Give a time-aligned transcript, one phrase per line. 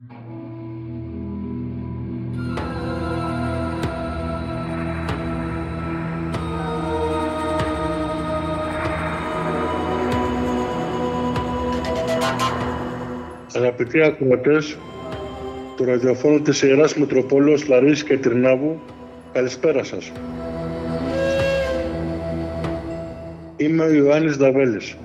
[0.00, 0.14] Αγαπητοί
[14.02, 14.78] ακροατές
[15.76, 18.80] του ραδιοφώνου της Ιεράς Μητροπόλεως Λαρίσης και Τρινάβου,
[19.32, 20.12] καλησπέρα σας.
[23.56, 24.96] Είμαι ο Ιωάννης Δαβέλης.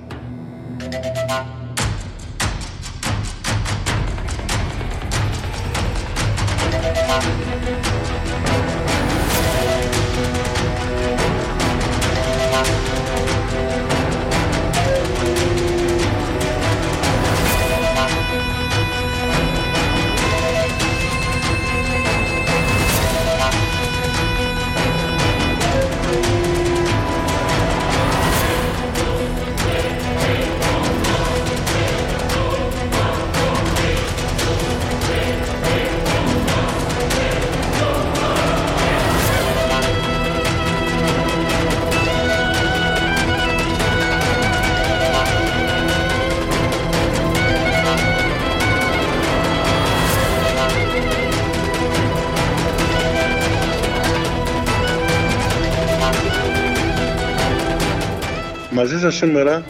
[59.04, 59.64] Μαζί σας σήμερα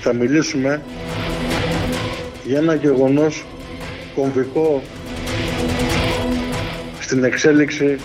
[0.00, 0.82] θα μιλήσουμε
[2.44, 3.44] για ένα γεγονός
[4.14, 4.82] κομβικό
[7.00, 7.98] στην εξέλιξη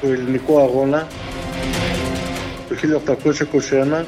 [0.00, 1.06] του ελληνικού αγώνα
[2.68, 2.74] το
[4.00, 4.04] 1821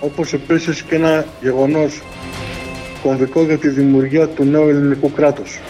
[0.00, 2.02] όπως επίσης και ένα γεγονός
[3.02, 5.60] κομβικό για τη δημιουργία του νέου ελληνικού κράτους.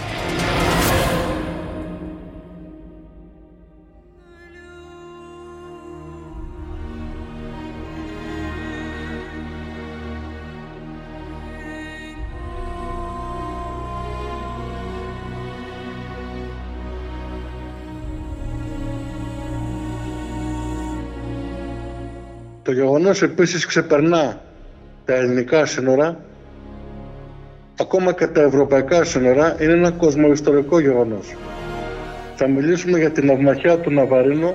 [22.96, 24.40] Γεγονός επίσης ξεπερνά
[25.04, 26.20] τα ελληνικά σύνορα,
[27.80, 31.34] ακόμα και τα ευρωπαϊκά σύνορα, είναι ένα κοσμοϊστορικό γεγονός.
[32.36, 34.54] Θα μιλήσουμε για την αυμαχία του Ναβαρίνου,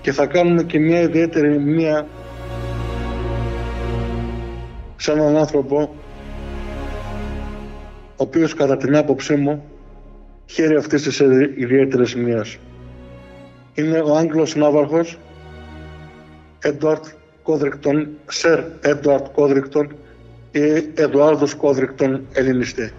[0.00, 2.06] και θα κάνουμε και μια ιδιαίτερη μία
[4.96, 5.94] σε έναν άνθρωπο
[8.16, 9.64] ο οποίος κατά την άποψή μου
[10.52, 11.18] χέρι αυτής της
[11.56, 12.56] ιδιαίτερης μίας.
[13.74, 15.18] Είναι ο Άγγλος Ναύαρχος
[16.60, 17.04] Έντουαρτ
[17.42, 19.96] Κόδρικτον, Σερ Έντουαρτ Κόδρικτον
[20.52, 20.60] ή
[20.94, 22.92] Εδουάρδος Κόδρικτον Ελληνιστή.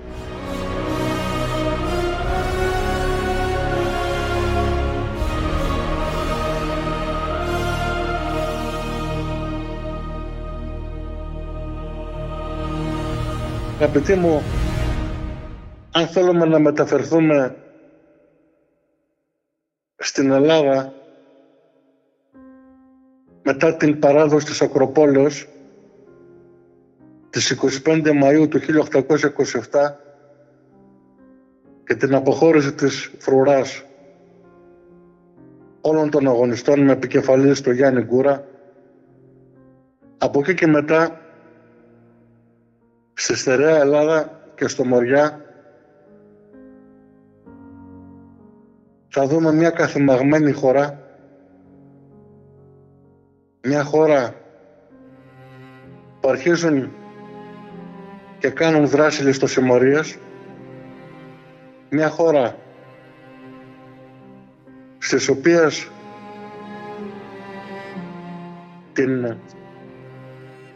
[13.79, 14.41] Αγαπητοί μου,
[15.91, 17.55] αν θέλουμε να μεταφερθούμε
[19.95, 20.93] στην Ελλάδα
[23.43, 25.47] μετά την παράδοση της Ακροπόλεως
[27.29, 29.95] της 25 Μαΐου του 1827
[31.83, 33.83] και την αποχώρηση της φρουράς
[35.81, 38.45] όλων των αγωνιστών με επικεφαλής στο Γιάννη Γκούρα
[40.17, 41.21] από εκεί και μετά
[43.13, 45.50] στη στερεά Ελλάδα και στο Μοριά
[49.13, 50.99] θα δούμε μια καθημαγμένη χώρα,
[53.63, 54.35] μια χώρα
[56.19, 56.91] που αρχίζουν
[58.39, 60.17] και κάνουν δράση ληστοσημωρίας,
[61.89, 62.55] μια χώρα
[64.97, 65.89] στις οποίες
[68.93, 69.37] την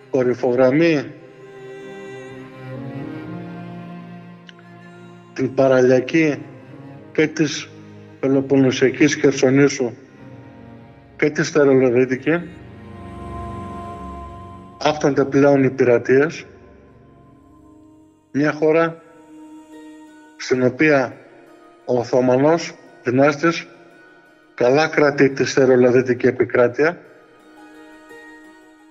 [0.09, 1.13] κορυφογραμμή
[5.33, 6.45] την παραλιακή
[7.11, 7.69] και της
[8.25, 9.91] Πελοποννησιακής Χερσονήσου
[11.17, 12.41] και τη Στερεολοδίτικη
[14.81, 16.45] άφτανται πλέον οι πειρατείες.
[18.31, 19.01] Μια χώρα
[20.37, 21.17] στην οποία
[21.85, 23.67] ο Οθωμανός δυνάστης
[24.53, 26.97] καλά κρατεί τη στερεολαδίτικη επικράτεια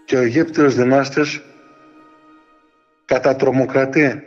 [0.05, 1.43] και ο Αιγύπτιος δυνάστης
[3.05, 4.23] κατατρομοκρατεί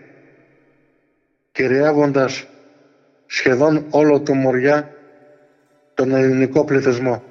[1.52, 2.48] κυριεύοντας
[3.26, 4.92] σχεδόν όλο το Μοριά
[5.98, 7.24] τον ελληνικό πληθυσμό.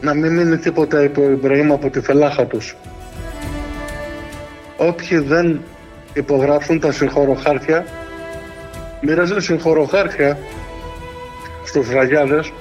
[0.00, 2.76] Να μην μείνει τίποτα υπό Ιμπραήμ από τη φελάχα τους.
[4.76, 5.60] Όποιοι δεν
[6.14, 7.84] υπογράψουν τα συγχωροχάρτια
[9.00, 10.38] μοιράζουν συγχωροχάρτια
[11.64, 12.52] στους ραγιάδες,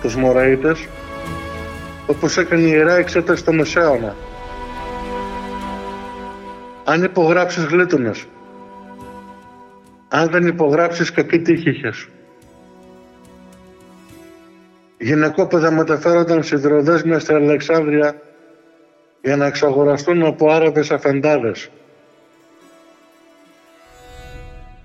[0.00, 0.88] τους Μωραΐτες
[2.06, 4.16] όπως έκανε η Ιερά Εξέταση στο Μεσαίωνα.
[6.84, 8.26] Αν υπογράψεις γλίτωνες,
[10.14, 12.08] αν δεν υπογράψεις κακή τύχη είχες.
[14.98, 18.22] Γυναικόπαιδα μεταφέρονταν σιδηροδέσμια στην Αλεξάνδρεια
[19.22, 21.70] για να εξαγοραστούν από Άραβες αφεντάδες.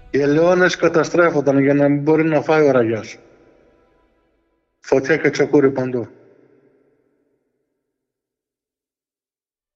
[0.10, 3.18] Οι ελαιώνες καταστρέφονταν για να μην μπορεί να φάει ο ραγιάς.
[4.80, 6.08] Φωτιά και τσακούρι παντού.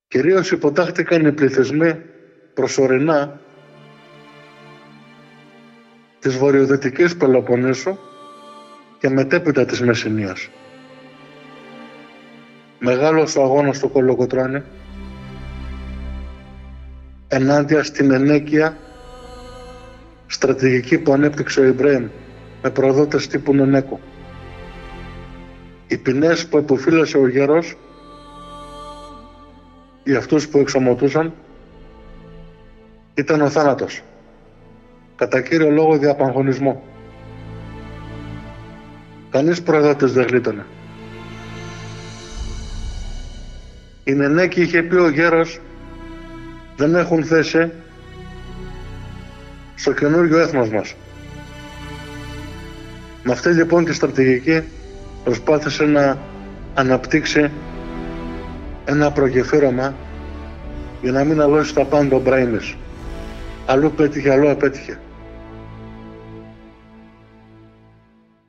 [0.08, 2.02] Κυρίως υποτάχτηκαν οι πληθυσμοί
[2.54, 3.42] προσωρινά
[6.24, 7.98] της βορειοδυτικής Πελοποννήσου
[9.00, 10.50] και μετέπειτα της Μεσσηνίας.
[12.80, 14.62] Μεγάλος ο αγώνας στο Κολοκοτρώνη
[17.28, 18.78] ενάντια στην ενέκεια
[20.28, 22.08] στρατηγική που ανέπτυξε ο Ιμπραήμ
[22.62, 24.00] με προδότες τύπου Νενέκο.
[25.88, 27.78] Οι ποινές που εποφύλασε ο γέρος
[30.04, 31.34] για αυτούς που εξομωτούσαν
[33.14, 34.02] ήταν ο θάνατος.
[35.24, 36.84] Κατά κύριο λόγο διαπαγχωνισμό.
[39.30, 40.66] Κανείς προδότης δεν γλίτωνε.
[44.04, 45.60] Η Νενέκη είχε πει ο γέρος
[46.76, 47.72] δεν έχουν θέση
[49.76, 50.96] στο καινούριο έθνος μας.
[53.24, 54.62] Με αυτή λοιπόν τη στρατηγική
[55.24, 56.18] προσπάθησε να
[56.74, 57.52] αναπτύξει
[58.86, 59.96] ένα προγεφύρωμα
[61.02, 62.76] για να μην αλώσει τα πάντα ο Μπράιμες.
[63.66, 64.98] Αλλού πέτυχε, αλλού απέτυχε.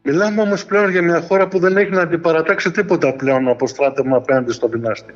[0.07, 4.17] Μιλάμε όμως πλέον για μια χώρα που δεν έχει να αντιπαρατάξει τίποτα πλέον από στράτευμα
[4.17, 5.15] απέναντι στο δυνάστη.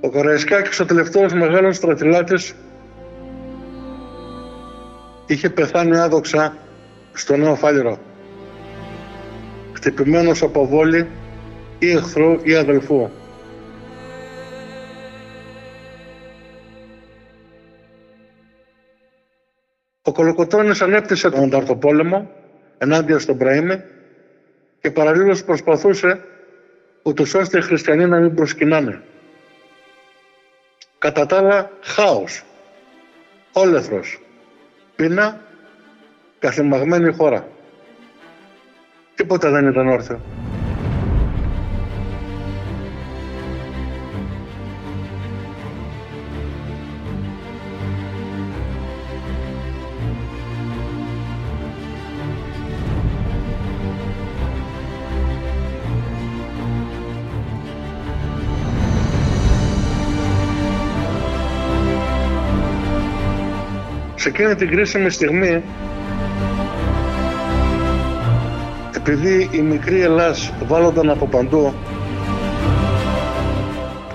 [0.00, 2.54] Ο Καραϊσκάκης, ο τελευταίος μεγάλος στρατηλάτης,
[5.26, 6.56] είχε πεθάνει άδοξα
[7.12, 7.98] στο Νέο Φάλιρο.
[9.72, 11.08] Χτυπημένος από βόλη
[11.78, 13.10] ή εχθρού ή αδελφού.
[20.02, 22.38] Ο Κολοκοτρώνης ανέπτυσε τον Ανταρτοπόλεμο
[22.82, 23.82] ενάντια στον Πραήμι
[24.80, 26.24] και παραλλήλως προσπαθούσε
[27.02, 29.02] ούτως ώστε οι χριστιανοί να μην προσκυνάνε.
[30.98, 32.44] Κατά τα άλλα, χάος,
[33.52, 34.20] όλεθρος,
[34.96, 35.40] πείνα,
[36.38, 37.48] καθημαγμένη χώρα.
[39.14, 40.20] Τίποτα δεν ήταν όρθιο.
[64.20, 65.62] Σε εκείνη την κρίσιμη στιγμή
[68.96, 71.74] επειδή η μικρή Ελλάς βάλλονταν από παντού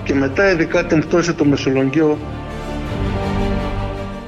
[0.02, 2.18] και μετά ειδικά την πτώση του Μεσολογγίου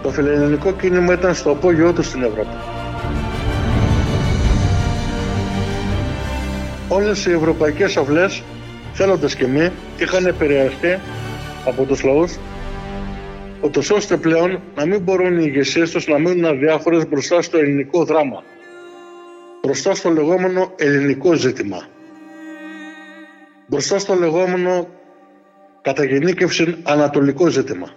[0.02, 2.56] το φιλελληνικό κίνημα ήταν στο απόγειό του στην Ευρώπη.
[6.88, 8.42] Όλες οι ευρωπαϊκές αυλές,
[8.92, 10.98] θέλοντας και μη, είχαν επηρεαστεί
[11.64, 12.36] από τους λαούς
[13.60, 18.04] ούτως ώστε πλέον να μην μπορούν οι ηγεσίες τους να μείνουν αδιάφορες μπροστά στο ελληνικό
[18.04, 18.42] δράμα.
[19.62, 21.88] Μπροστά στο λεγόμενο ελληνικό ζήτημα.
[23.66, 24.88] Μπροστά στο λεγόμενο
[25.82, 27.88] κατά γενίκευση ανατολικό ζήτημα.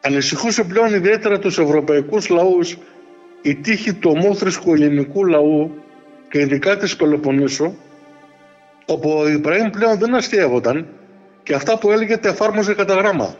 [0.00, 2.78] Ανησυχούσε πλέον ιδιαίτερα τους ευρωπαϊκούς λαούς
[3.42, 5.70] η τύχη του ομόθρησκου ελληνικού λαού
[6.30, 7.74] και ειδικά της Πελοποννήσου
[8.86, 10.86] όπου ο Ιμπραήμ πλέον δεν αστείευονταν
[11.42, 13.36] και αυτά που έλεγε τα εφάρμοζε κατά γράμμα.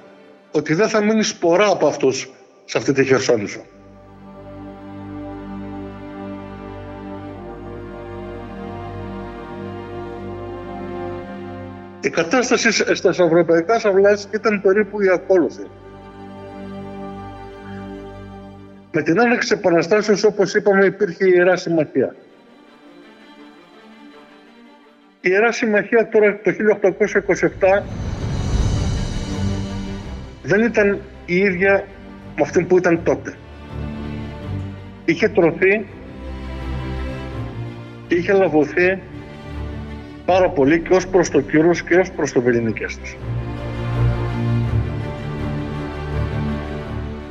[0.50, 2.30] Ότι δεν θα μείνει σπορά από αυτούς
[2.64, 3.60] σε αυτή τη χερσόνησο.
[12.00, 15.66] Η κατάσταση στα ευρωπαϊκά σαυλάς ήταν περίπου η ακόλουθη.
[18.92, 22.14] Με την άνοιξη επαναστάσεως, όπως είπαμε, υπήρχε η Ιερά Συμμαχία.
[25.26, 26.50] Η Ιερά Συμμαχία τώρα το
[27.80, 27.82] 1827
[30.42, 31.84] δεν ήταν η ίδια
[32.36, 33.34] με αυτή που ήταν τότε.
[35.04, 35.86] Είχε τρωθεί
[38.06, 38.98] και είχε λαβωθεί
[40.24, 43.16] πάρα πολύ και ως προς το κύρος και ως προς το βεληνικές της.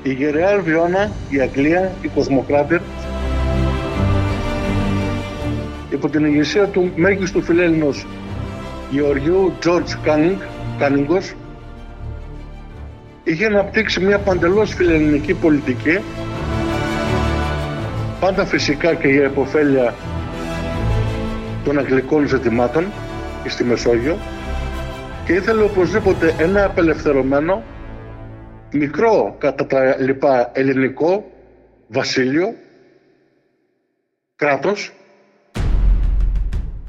[0.03, 2.79] Η Γερεά Αλβιώνα, η Αγγλία, η Κοσμοκράτερ
[5.95, 8.05] υπό την ηγεσία του μέγιστου φιλέλληνος
[8.89, 9.93] Γεωργιού Τζόρτζ
[10.77, 11.33] Κάνιγκος
[13.23, 15.99] είχε αναπτύξει μια παντελώς φιλελληνική πολιτική
[18.19, 19.93] πάντα φυσικά και για υποφέλεια
[21.63, 22.85] των αγγλικών ζητημάτων
[23.47, 24.17] στη Μεσόγειο
[25.25, 27.63] και ήθελε οπωσδήποτε ένα απελευθερωμένο
[28.71, 31.31] μικρό κατά τα λοιπά ελληνικό
[31.87, 32.55] βασίλειο
[34.35, 34.93] κράτος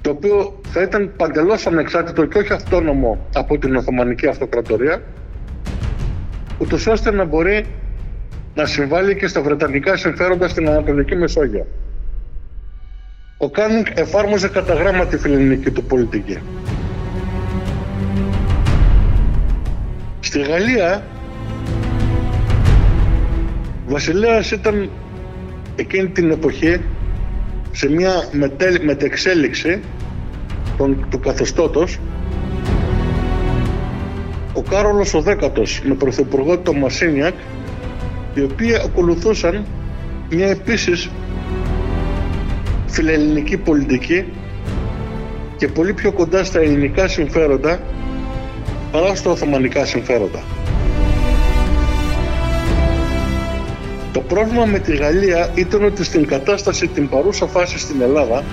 [0.06, 5.02] το οποίο θα ήταν παντελώς ανεξάρτητο και όχι αυτόνομο από την Οθωμανική Αυτοκρατορία
[6.58, 7.66] ούτως ώστε να μπορεί
[8.54, 11.66] να συμβάλλει και στα βρετανικά συμφέροντα στην Ανατολική Μεσόγειο.
[13.38, 16.38] Ο Κάνινγκ εφάρμοζε κατά γράμμα τη φιλελληνική του πολιτική.
[20.20, 21.02] Στη Γαλλία,
[23.86, 24.90] ο βασιλέας ήταν
[25.76, 26.80] εκείνη την εποχή
[27.76, 28.28] σε μια
[28.82, 29.80] μετεξέλιξη
[31.08, 31.98] του καθεστώτος
[34.52, 37.34] ο Κάρολος ο Δέκατος με πρωθυπουργό τον Μαρτινιάκ
[38.34, 39.66] οι οποίοι ακολουθούσαν
[40.30, 41.10] μια επίσης
[42.86, 44.24] φιλελληνική πολιτική
[45.56, 47.80] και πολύ πιο κοντά στα ελληνικά συμφέροντα
[48.92, 50.42] παρά στα οθωμανικά συμφέροντα.
[54.16, 58.44] Το πρόβλημα με τη Γαλλία ήταν ότι στην κατάσταση την παρούσα φάση στην Ελλάδα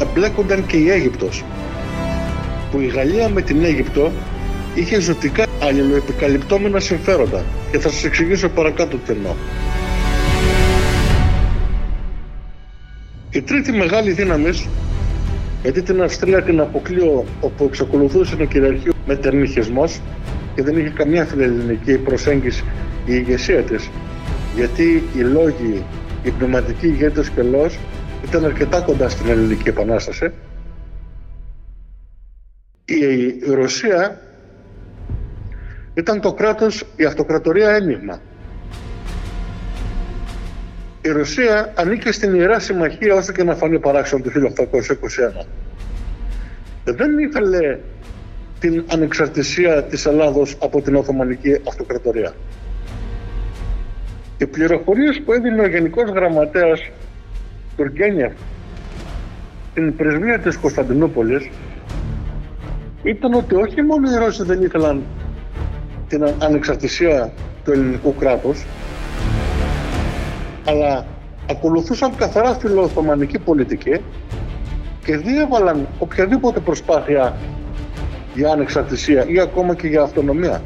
[0.00, 1.44] εμπλέκονταν και η Αίγυπτος
[2.70, 4.12] που η Γαλλία με την Αίγυπτο
[4.74, 9.34] είχε ζωτικά αλληλοεπικαλυπτόμενα συμφέροντα και θα σας εξηγήσω παρακάτω τι εννοώ.
[13.30, 14.50] Η τρίτη μεγάλη δύναμη,
[15.62, 20.00] γιατί την Αυστρία την αποκλείω όπου εξακολουθούσε να κυριαρχεί με τερνιχισμός
[20.54, 22.64] και δεν είχε καμιά φιλελληνική προσέγγιση
[23.06, 23.90] η ηγεσία της,
[24.56, 25.84] γιατί οι λόγοι,
[26.22, 27.78] οι πνευματικοί ηγέτες και λόγος
[28.24, 30.32] ήταν αρκετά κοντά στην Ελληνική Επανάσταση.
[32.84, 34.20] Η Ρωσία
[35.94, 38.20] ήταν το κράτος, η αυτοκρατορία ένιγμα.
[41.02, 45.46] Η Ρωσία ανήκε στην Ιερά Συμμαχία όσο και να φανεί παράξενο το 1821.
[46.84, 47.78] Δεν ήθελε
[48.60, 52.34] την ανεξαρτησία της Ελλάδος από την Οθωμανική Αυτοκρατορία.
[54.38, 56.90] Οι πληροφορίες που έδινε ο Γενικός Γραμματέας
[57.76, 58.32] Τουρκένιεφ
[59.70, 61.48] στην πρεσβεία της Κωνσταντινούπολης
[63.02, 65.02] ήταν ότι όχι μόνο οι Ρώσοι δεν ήθελαν
[66.08, 67.32] την ανεξαρτησία
[67.64, 68.64] του ελληνικού κράτους
[70.64, 71.06] αλλά
[71.50, 74.00] ακολουθούσαν καθαρά φιλοοθωμανική πολιτική
[75.04, 77.36] και διέβαλαν οποιαδήποτε προσπάθεια
[78.34, 80.62] για ανεξαρτησία ή ακόμα και για αυτονομία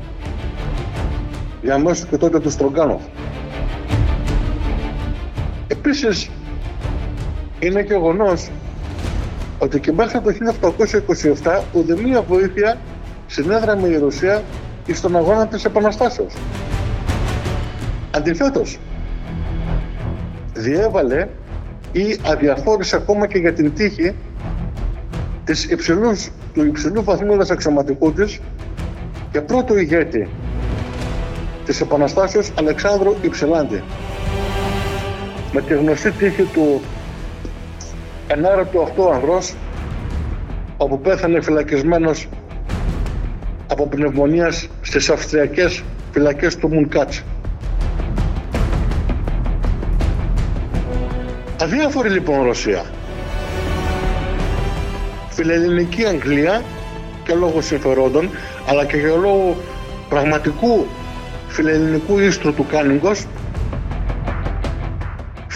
[1.62, 3.02] για μέσω και τότε του Στρογκάνοφ.
[5.70, 6.30] Επίσης
[7.58, 8.50] είναι γεγονός
[9.58, 10.32] ότι και μέχρι το
[11.42, 12.78] 1827 ουδέμια βοήθεια
[13.26, 14.42] συνέδραμε η Ρωσία
[14.92, 16.34] στον αγώνα της Επαναστάσεως.
[18.10, 18.78] Αντιθέτως,
[20.52, 21.28] διέβαλε
[21.92, 24.14] ή αδιαφόρησε ακόμα και για την τύχη
[25.44, 28.40] της υψηλούς, του υψηλού βαθμού αξιωματικού της
[29.32, 30.28] και πρώτο ηγέτη
[31.64, 33.82] της Επαναστάσεως Αλεξάνδρου Υψηλάντη
[35.52, 36.80] με τη γνωστή τύχη του
[38.26, 39.54] ενάρετου αυτού ανδρός
[40.76, 42.28] όπου πέθανε φυλακισμένος
[43.66, 47.22] από πνευμονίας στις αυστριακές φυλακές του Μουνκάτς.
[51.62, 52.84] Αδιάφορη λοιπόν Ρωσία.
[55.30, 56.62] Φιλελληνική Αγγλία
[57.24, 58.30] και λόγω συμφερόντων
[58.68, 59.56] αλλά και για λόγω
[60.08, 60.86] πραγματικού
[61.48, 63.26] φιλελληνικού ίστρου του Κάνιγκος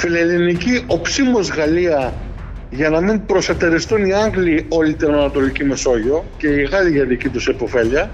[0.04, 2.12] φιλελληνική οψίμως Γαλλία
[2.70, 7.28] για να μην προσετεριστούν οι Άγγλοι όλη την Ανατολική Μεσόγειο και οι Γάλλοι για δική
[7.28, 8.11] τους επωφέλεια.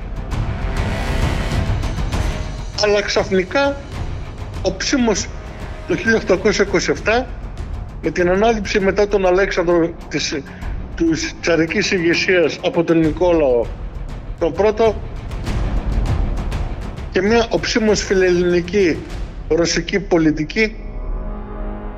[2.85, 3.77] Αλλά ξαφνικά
[4.63, 5.27] ο ψήμος
[5.89, 5.97] το
[7.05, 7.25] 1827
[8.03, 10.41] με την ανάληψη μετά τον Αλέξανδρο της,
[10.95, 13.67] της τσαρικής ηγεσίας από τον Νικόλαο
[14.39, 15.01] τον πρώτο
[17.11, 18.99] και μια οψίμως φιλελληνική
[19.49, 20.77] ρωσική πολιτική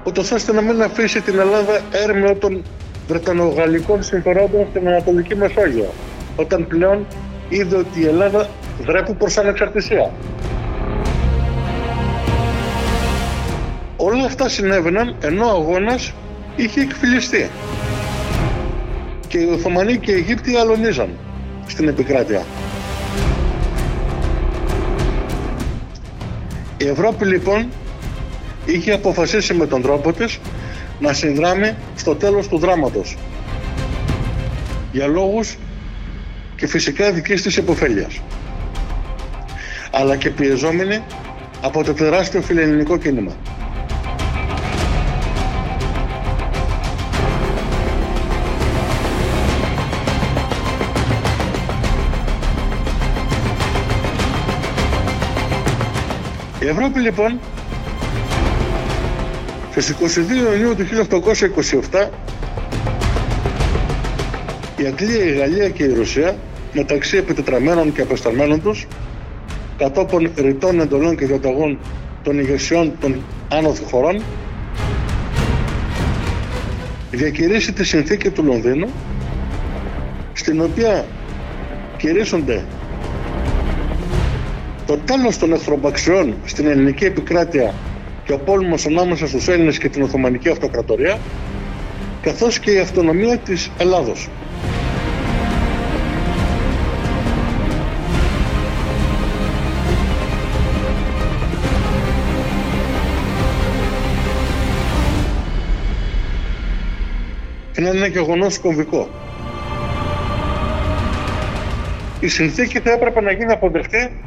[0.04, 2.62] ούτως ώστε να μην αφήσει την Ελλάδα έρμεο των
[3.09, 5.92] Βρετανογαλλικών συμφερόντων στην Ανατολική Μεσόγειο
[6.37, 7.06] όταν πλέον
[7.49, 8.49] είδε ότι η Ελλάδα
[8.82, 10.11] βρέπει προς ανεξαρτησία.
[13.97, 16.12] Όλα αυτά συνέβαιναν ενώ ο αγώνας
[16.56, 17.50] είχε εκφυλιστεί
[19.28, 21.09] και οι Οθωμανοί και οι Αιγύπτιοι αλωνίζαν
[21.66, 22.42] στην επικράτεια.
[26.76, 27.66] Η Ευρώπη λοιπόν
[28.64, 30.38] είχε αποφασίσει με τον τρόπο της
[31.00, 33.16] να συνδράμει στο τέλος του δράματος
[34.92, 35.57] για λόγους
[36.57, 38.21] και φυσικά δικής της υποφέλειας
[39.90, 41.02] αλλά και πιεζόμενη
[41.61, 43.33] από το τεράστιο φιλελληνικό κίνημα.
[56.61, 57.38] Η Ευρώπη λοιπόν
[59.80, 60.86] στις 22 Ιουνίου του
[61.90, 62.08] 1827
[64.76, 66.36] η Αγγλία, η Γαλλία και η Ρωσία
[66.72, 68.86] μεταξύ επιτετραμένων και απεσταλμένων τους
[69.78, 71.78] κατόπιν ρητών εντολών και διαταγών
[72.22, 74.22] των ηγεσιών των άνωθων χωρών
[77.10, 78.88] διακηρύσει τη συνθήκη του Λονδίνου
[80.32, 81.04] στην οποία
[81.96, 82.64] κηρύσσονται
[84.86, 87.74] το τέλος των εχθροπαξιών στην ελληνική επικράτεια
[88.24, 91.18] και ο πόλεμος ανάμεσα στους Έλληνες και την Οθωμανική Αυτοκρατορία
[92.22, 94.28] καθώς και η αυτονομία της Ελλάδος.
[107.78, 109.08] Είναι ένα γεγονός κομβικό.
[112.20, 114.20] Η συνθήκη θα έπρεπε να γίνει αποδεκτή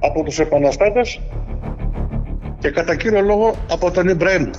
[0.00, 1.20] από τους επαναστάτες
[2.62, 4.50] και κατά κύριο λόγο από τον Ιμπραήμ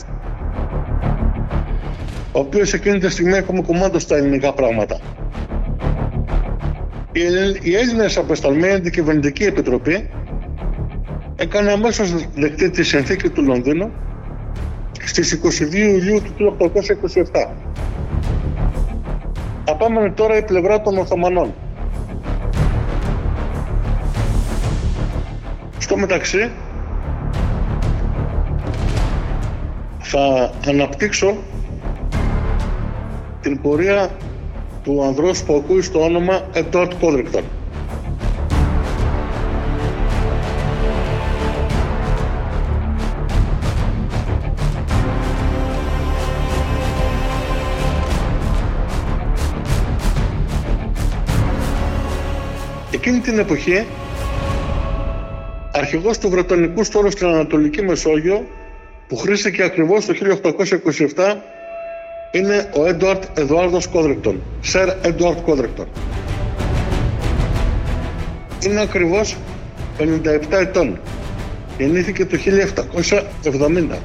[2.31, 4.99] ο οποίος εκείνη τη στιγμή έχουμε κουμάντο στα ελληνικά πράγματα.
[7.61, 10.09] Οι Έλληνες απεσταλμένοι αντικυβερνητική επιτροπή
[11.35, 13.91] έκανε αμέσως δεκτή τη συνθήκη του Λονδίνου
[15.03, 16.71] στις 22 Ιουλίου του
[17.33, 17.47] 1827.
[19.67, 21.53] Απάμενε τώρα η πλευρά των Οθωμανών.
[25.77, 26.51] Στο μεταξύ
[30.15, 31.37] θα αναπτύξω
[33.41, 34.09] την πορεία
[34.83, 37.43] του ανδρός που ακούει στο όνομα Edward Codrington.
[52.91, 53.85] Εκείνη την εποχή
[55.71, 58.45] αρχηγός του Βρετανικού στόλου στην Ανατολική Μεσόγειο
[59.07, 60.13] που χρήστηκε ακριβώς το
[61.15, 61.35] 1827
[62.31, 65.87] είναι ο Έντουαρτ Εδουάρδος Κόδρεκτον, Σερ Έντουαρτ Κόδρεκτον.
[68.65, 69.37] Είναι ακριβώς
[69.97, 70.99] 57 ετών.
[71.77, 73.97] Γεννήθηκε το 1770.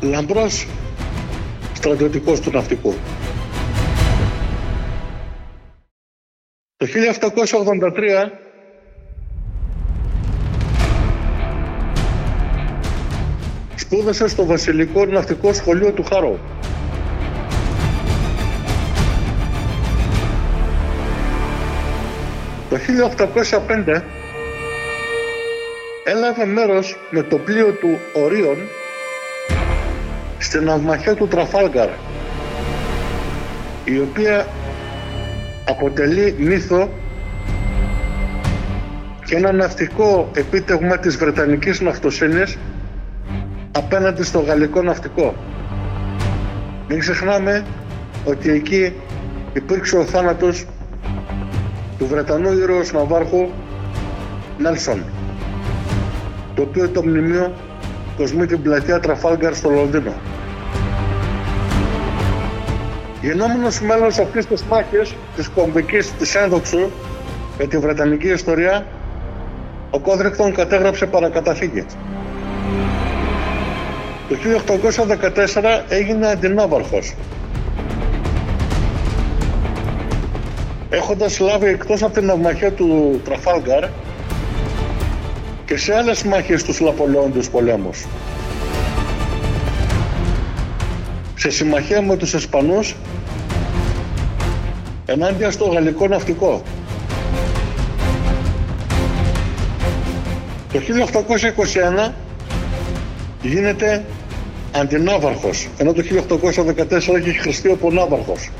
[0.00, 0.66] Λαμπρός
[1.74, 2.94] στρατιωτικός του ναυτικού.
[6.78, 8.30] Το 1783
[13.74, 16.38] σπούδασε στο Βασιλικό Ναυτικό Σχολείο του Χάρο.
[22.70, 22.76] Το
[23.96, 24.02] 1805
[26.04, 28.56] έλαβε μέρος με το πλοίο του Ορίων
[30.38, 31.88] στην ναυμαχία του Τραφάλγκαρ
[33.84, 34.46] η οποία
[35.68, 36.88] αποτελεί μύθο
[39.24, 42.58] και ένα ναυτικό επίτευγμα της Βρετανικής ναυτοσύνης
[43.72, 45.34] απέναντι στο γαλλικό ναυτικό.
[46.88, 47.64] Μην ξεχνάμε
[48.24, 48.92] ότι εκεί
[49.52, 50.66] υπήρξε ο θάνατος
[51.98, 53.48] του Βρετανού ήρωος ναυάρχου
[54.58, 55.04] Νέλσον
[56.56, 57.52] το οποίο το μνημείο
[58.16, 60.12] κοσμεί την πλατεία Τραφάλγκαρ στο Λονδίνο.
[63.26, 66.90] Γινόμενος μέλος αυτής της μάχης, της κομβικής της ένδοξου
[67.56, 68.86] για τη Βρετανική ιστορία,
[69.90, 71.84] ο Κόδρικτον κατέγραψε παρακαταθήκη.
[74.28, 77.14] Το 1814 έγινε αντινάβαρχος.
[80.90, 83.84] Έχοντας λάβει εκτός από την ναυμαχία του Τραφάλγκαρ
[85.64, 88.06] και σε άλλες μάχες τους Λαπολεόντους πολέμους.
[91.34, 92.94] Σε συμμαχία με τους Ισπανούς
[95.06, 96.62] ενάντια στο γαλλικό ναυτικό.
[100.72, 100.80] Το
[102.08, 102.12] 1821
[103.42, 104.04] γίνεται
[104.72, 108.50] αντινάβαρχος, ενώ το 1814 έχει χρηστεί ο πονάβαρχος.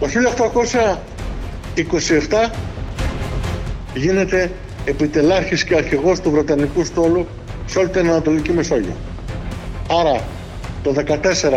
[0.00, 2.50] Το 1827
[3.94, 4.50] γίνεται
[4.84, 7.26] επιτελάρχης και αρχηγός του Βρετανικού στόλου
[7.66, 8.96] σε όλη την Ανατολική Μεσόγειο.
[10.00, 10.20] Άρα
[10.84, 10.94] το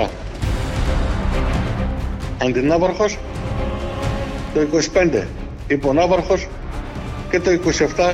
[0.06, 0.08] 14
[2.38, 3.18] αντινάβαρχος,
[4.54, 4.60] το
[4.94, 5.24] 25
[5.68, 6.48] υπονάβαρχος
[7.30, 7.52] και το
[7.96, 8.14] 27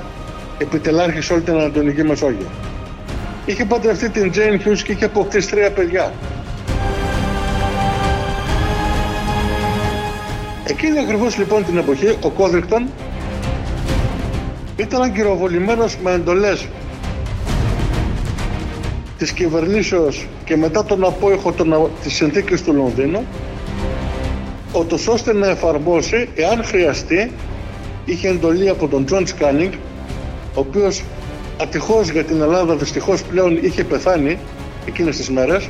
[0.58, 2.48] επιτελάρχης σε όλη την Ανατολική Μεσόγειο.
[3.46, 6.14] Είχε παντρευτεί την Jane Hughes και είχε αποκτήσει τρία παιδιά.
[10.68, 12.88] Εκείνη ακριβώς λοιπόν την εποχή ο Κόδριγκτον
[14.76, 16.68] ήταν αγκυροβολημένος με εντολές
[19.18, 23.26] της κυβερνήσεως και μετά τον απόηχο των, της συνθήκης του Λονδίνου
[24.72, 27.32] ούτως ώστε να εφαρμόσει, εάν χρειαστεί,
[28.06, 29.72] είχε εντολή από τον Τζορτζ Κάνινγκ,
[30.56, 31.04] ο οποίος
[31.62, 34.38] ατυχώς για την Ελλάδα δυστυχώς πλέον είχε πεθάνει
[34.88, 35.70] εκείνες τις μέρες,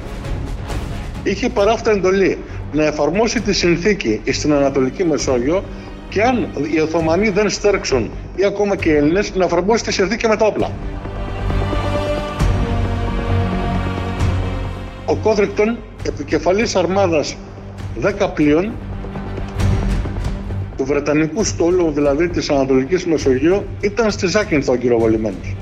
[1.24, 2.38] είχε παράφτα εντολή
[2.74, 5.64] να εφαρμόσει τη συνθήκη στην Ανατολική Μεσόγειο
[6.10, 10.28] και αν οι Οθωμανοί δεν στέρξουν ή ακόμα και οι Έλληνες να εφαρμόσει τη συνθήκη
[10.28, 10.72] με τα όπλα.
[15.06, 17.36] Ο Κόδρικτον, επικεφαλής αρμάδας
[18.02, 18.72] 10 πλοίων
[20.78, 25.56] του Βρετανικού στόλου, δηλαδή της Ανατολικής Μεσογείου, ήταν στη Ζάκυνθο αγκυροβολημένος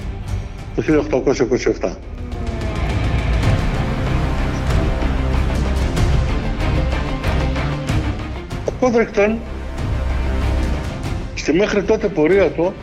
[0.76, 1.96] το 1827.
[8.66, 9.38] Ο Κόδρικτον
[11.36, 12.74] στη μέχρι τότε πορεία του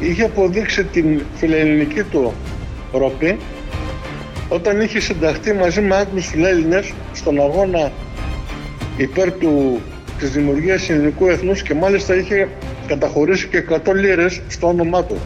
[0.00, 2.32] είχε αποδείξει την φιλελληνική του
[2.92, 3.38] ροπή
[4.48, 7.92] όταν είχε συνταχθεί μαζί με Άγγλους φιλέλληνες στον αγώνα
[8.96, 9.80] υπέρ του,
[10.18, 12.48] της δημιουργίας ελληνικού εθνούς και μάλιστα είχε
[12.86, 15.16] καταχωρήσει και 100 λίρες στο όνομά του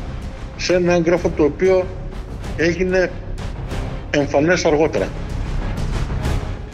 [0.57, 1.87] σε ένα έγγραφο το οποίο
[2.57, 3.11] έγινε
[4.11, 5.09] εμφανές αργότερα.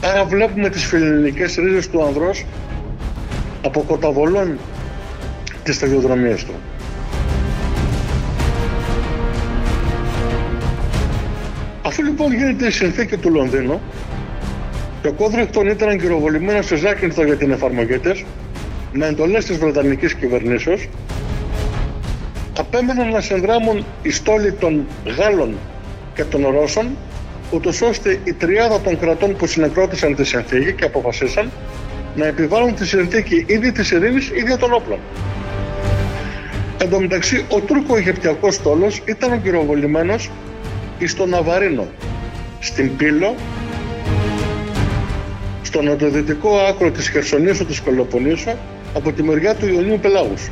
[0.02, 2.44] Άρα βλέπουμε τις φιλελληνικές ρίζες του ανδρός
[3.64, 4.58] αποκοταβολών
[5.62, 6.52] τις σταδιοδρομίες του.
[11.94, 13.80] Αφού λοιπόν γίνεται η συνθήκη του Λονδίνου
[15.02, 18.24] και ο Κόδρικτον ήταν αγκυροβολημένο σε Ζάκυνθο για την εφαρμογή τη,
[18.92, 20.88] με εντολές της Βρετανικής κυβερνήσεως,
[22.58, 24.86] απέμεναν να συνδράμουν οι στόλοι των
[25.18, 25.54] Γάλλων
[26.14, 26.96] και των Ρώσων,
[27.50, 31.50] ούτως ώστε η τριάδα των κρατών που συνεκρότησαν τη συνθήκη και αποφασίσαν
[32.16, 34.98] να επιβάλλουν τη συνθήκη ήδη της ειρήνης ήδη των όπλων.
[36.82, 40.14] Εν τω μεταξύ, ο Τούρκο-Αιγυπτιακό στόλος ήταν αγκυροβολημένο
[41.06, 41.86] στο Ναβαρίνο,
[42.60, 43.34] στην Πύλο,
[45.62, 48.50] στο νοτιοδυτικό άκρο της Χερσονήσου της Πελοποννήσου
[48.94, 50.50] από τη μεριά του Ιωνίου Πελάγους.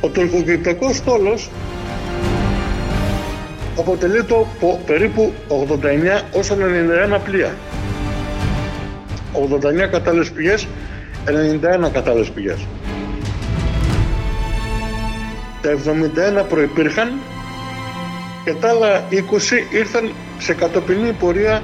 [0.00, 1.50] Ο τουρκοκυπριακός στόλος
[3.78, 4.46] αποτελεί το
[4.86, 7.54] περίπου 89 ως 91 πλοία.
[9.32, 10.66] 89 κατάλληλες πηγές,
[11.24, 12.66] 91 κατάλληλες πηγές.
[15.62, 15.70] Τα
[16.42, 17.18] 71 προϋπήρχαν
[18.44, 19.14] και τα άλλα 20
[19.72, 21.62] ήρθαν σε κατοπινή πορεία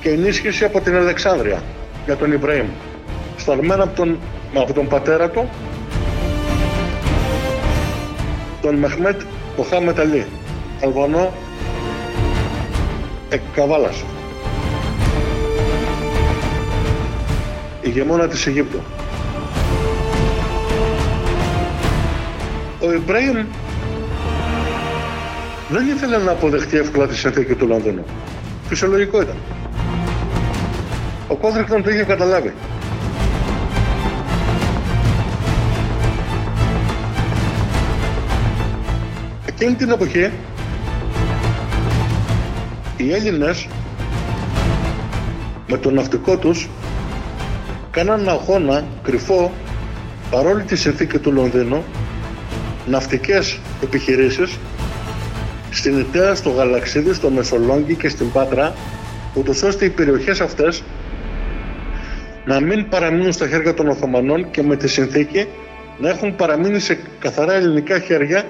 [0.00, 1.62] και ενίσχυση από την Αλεξάνδρεια
[2.04, 2.66] για τον Ιμπραήμ.
[3.36, 4.18] Σταλμένα από τον,
[4.54, 5.48] από τον πατέρα του,
[8.60, 9.20] τον Μεχμέτ
[9.56, 10.26] Μοχάμετ Αλή,
[10.82, 11.32] Αλβανό
[13.28, 14.04] εκ Καβάλας.
[17.84, 18.80] ηγεμόνα της Αιγύπτου.
[22.84, 23.46] Ο Ιμπραήμ
[25.68, 28.04] δεν ήθελε να αποδεχτεί εύκολα τη συνθήκη του Λονδίνου.
[28.68, 29.36] Φυσιολογικό ήταν.
[31.28, 32.52] Ο Κόδρικτον το είχε καταλάβει.
[39.46, 40.30] Εκείνη την εποχή
[42.96, 43.66] οι Έλληνες
[45.66, 46.68] με το ναυτικό τους
[47.90, 49.52] κάναν αγώνα κρυφό
[50.30, 51.84] παρόλη τη συνθήκη του Λονδίνου
[52.86, 54.58] ναυτικές επιχειρήσεις
[55.70, 58.74] στην Ιταία, στο Γαλαξίδι, στο Μεσολόγγι και στην Πάτρα
[59.34, 60.82] ούτως ώστε οι περιοχές αυτές
[62.44, 65.46] να μην παραμείνουν στα χέρια των Οθωμανών και με τη συνθήκη
[65.98, 68.44] να έχουν παραμείνει σε καθαρά ελληνικά χέρια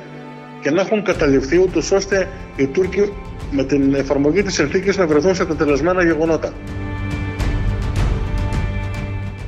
[0.61, 3.13] και να έχουν καταληφθεί ούτως ώστε οι Τούρκοι
[3.51, 6.53] με την εφαρμογή της συνθήκης να βρεθούν σε τελεσμένα γεγονότα.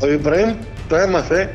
[0.03, 0.55] Ο Ιμπραήμ
[0.89, 1.51] το έμαθε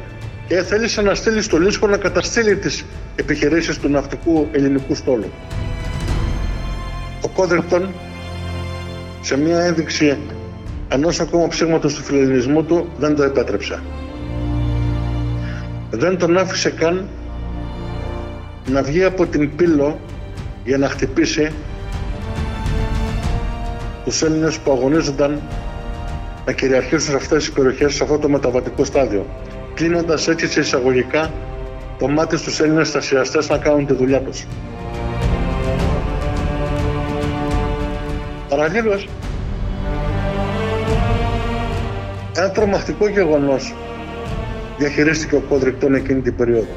[0.47, 2.85] και θέλησε να στείλει στο Λίσκο να καταστήλει τις
[3.21, 5.31] επιχειρήσεις του ναυτικού ελληνικού στόλου.
[7.21, 7.89] Ο Κόδρεκτον
[9.21, 10.17] σε μια ένδειξη
[10.87, 13.79] ενός ακόμα ψήγματος του φιλελληνισμού του δεν το επέτρεψε.
[15.91, 17.07] Δεν τον άφησε καν
[18.71, 19.99] να βγει από την πύλο
[20.63, 21.51] για να χτυπήσει
[24.05, 25.41] τους Έλληνες που αγωνίζονταν
[26.45, 29.25] να κυριαρχήσουν σε αυτές τις περιοχές σε αυτό το μεταβατικό στάδιο
[29.73, 31.31] κλείνοντας έτσι σε εισαγωγικά
[32.01, 34.45] το μάτι στους Έλληνες στασιαστές να κάνουν τη δουλειά τους.
[38.49, 39.07] Παραλλήλως,
[42.35, 43.73] ένα τρομακτικό γεγονός
[44.77, 46.73] διαχειρίστηκε ο Κόδρικτον εκείνη την περίοδο.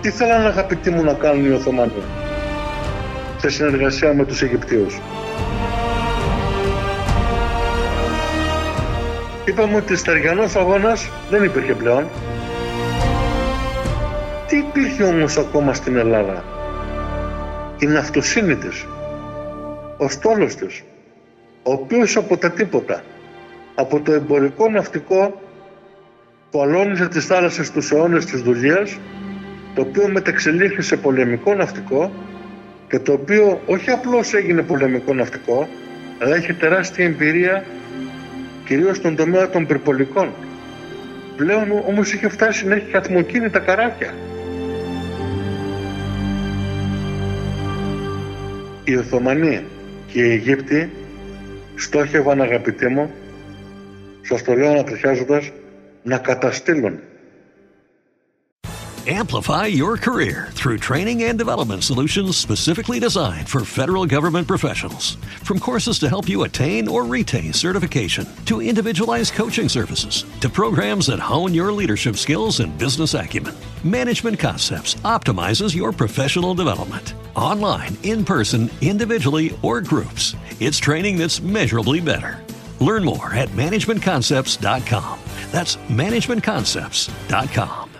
[0.00, 2.02] Τι θέλανε αγαπητοί μου να κάνουν οι Οθωμανοί
[3.36, 5.00] σε συνεργασία με τους Αιγυπτίους;
[9.44, 12.04] Είπαμε ότι στεριανός αγώνας δεν υπήρχε πλέον.
[14.96, 16.44] Τι υπήρχε όμως ακόμα στην Ελλάδα.
[17.78, 18.86] Η ναυτοσύνη της,
[19.96, 20.82] ο στόλος της,
[21.62, 23.02] ο οποίος από τα τίποτα,
[23.74, 25.40] από το εμπορικό ναυτικό
[26.50, 28.98] που αλώνιζε τις θάλασσες τους αιώνες της δουλείας,
[29.74, 32.12] το οποίο μεταξελίχθηκε σε πολεμικό ναυτικό
[32.88, 35.68] και το οποίο όχι απλώς έγινε πολεμικό ναυτικό,
[36.22, 37.64] αλλά έχει τεράστια εμπειρία
[38.64, 40.28] κυρίως στον τομέα των πυρπολικών.
[41.36, 44.14] Πλέον όμως είχε φτάσει να έχει καθμοκίνητα καράβια.
[48.85, 49.63] Οι Οθωμανοί
[50.07, 50.89] και οι Αιγύπτιοι
[51.75, 53.11] στόχευαν αγαπητοί μου,
[54.21, 55.51] σας το λέω ανατριχιάζοντας,
[56.03, 56.99] να καταστήλουν
[59.07, 65.15] Amplify your career through training and development solutions specifically designed for federal government professionals.
[65.41, 71.07] From courses to help you attain or retain certification, to individualized coaching services, to programs
[71.07, 77.15] that hone your leadership skills and business acumen, Management Concepts optimizes your professional development.
[77.36, 82.42] Online, in person, individually, or groups, it's training that's measurably better.
[82.80, 85.20] Learn more at managementconcepts.com.
[85.52, 87.90] That's managementconcepts.com.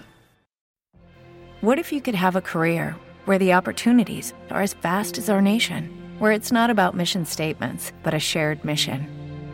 [1.60, 5.42] What if you could have a career where the opportunities are as vast as our
[5.42, 9.08] nation, where it's not about mission statements, but a shared mission?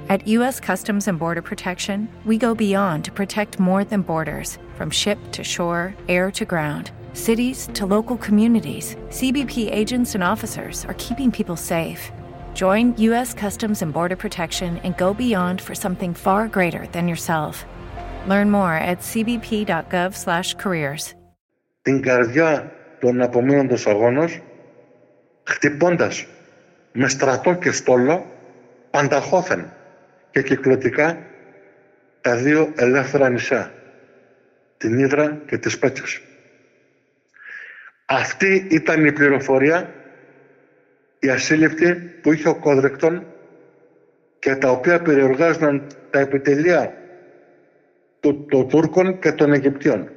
[0.08, 0.60] At U.S.
[0.60, 5.42] Customs and Border Protection, we go beyond to protect more than borders from ship to
[5.42, 8.95] shore, air to ground, cities to local communities.
[9.09, 12.13] CBP agents and officers are keeping people safe.
[12.53, 13.33] Join U.S.
[13.33, 17.65] Customs and Border Protection and go beyond for something far greater than yourself.
[18.27, 21.13] Learn more at cbp.gov/careers.
[21.87, 24.41] την καρδιά των απομείνοντος αγώνος
[25.43, 26.27] χτυπώντας
[26.91, 28.25] με στρατό και στόλο
[28.91, 29.73] πανταχώθεν
[30.31, 31.17] και κυκλωτικά
[32.21, 33.71] τα δύο ελεύθερα νησιά,
[34.77, 36.21] την Ήδρα και τις Πέτσες.
[38.12, 39.94] Αυτή ήταν η πληροφορία,
[41.18, 43.26] η ασύλληπτη που είχε ο Κόδριγκτον
[44.38, 46.94] και τα οποία περιεργάζονταν τα επιτελεία
[48.20, 50.10] των Τούρκων και των Αιγυπτίων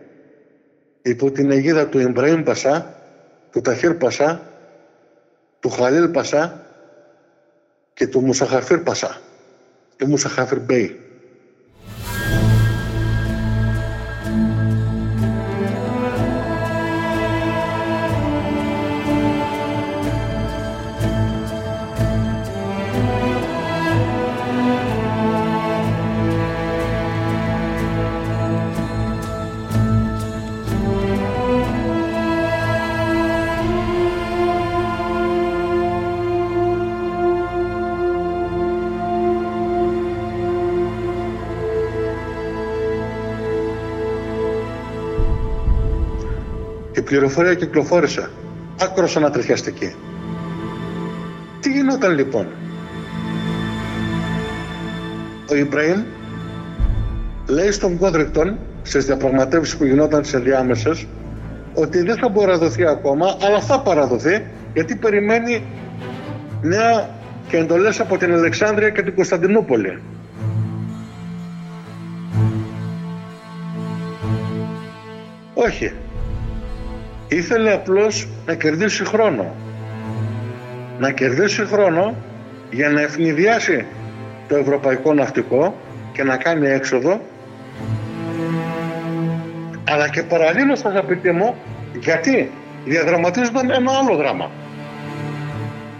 [1.02, 3.02] υπό την αιγίδα του Ιμπραήμ Πασά,
[3.52, 4.42] του Ταχίρ Πασά,
[5.60, 6.66] του Χαλίλ Πασά
[7.94, 9.22] και του Μουσαχαφίρ Πασά,
[9.98, 11.05] του Μουσαχαφίρ Μπέι.
[47.16, 48.30] Πληροφορία κυκλοφόρησε.
[48.82, 49.96] Άκρος ανατριχιαστική.
[51.60, 52.48] Τι γινόταν λοιπόν;
[55.50, 56.04] Ο Ιμπραήμ
[57.48, 61.08] λέει στον Κόδρικτον στις διαπραγματεύσεις που γινόταν σε διάμεσες
[61.74, 65.64] ότι δεν θα μπορεί να δοθεί ακόμα αλλά θα παραδοθεί γιατί περιμένει
[66.62, 67.10] νέα
[67.48, 70.02] και εντολές από την Αλεξάνδρεια και την Κωνσταντινούπολη.
[75.54, 75.94] Όχι.
[77.28, 79.56] Ήθελε απλώς να κερδίσει χρόνο.
[81.00, 82.16] Να κερδίσει χρόνο
[82.72, 83.86] για να ευνηδιάσει
[84.48, 85.78] το ευρωπαϊκό ναυτικό
[86.12, 87.22] και να κάνει έξοδο
[89.90, 91.56] αλλά και παραλλήλως αγαπητοί μου
[92.00, 92.52] γιατί
[92.86, 94.52] διαδραματίζονταν ένα άλλο δράμα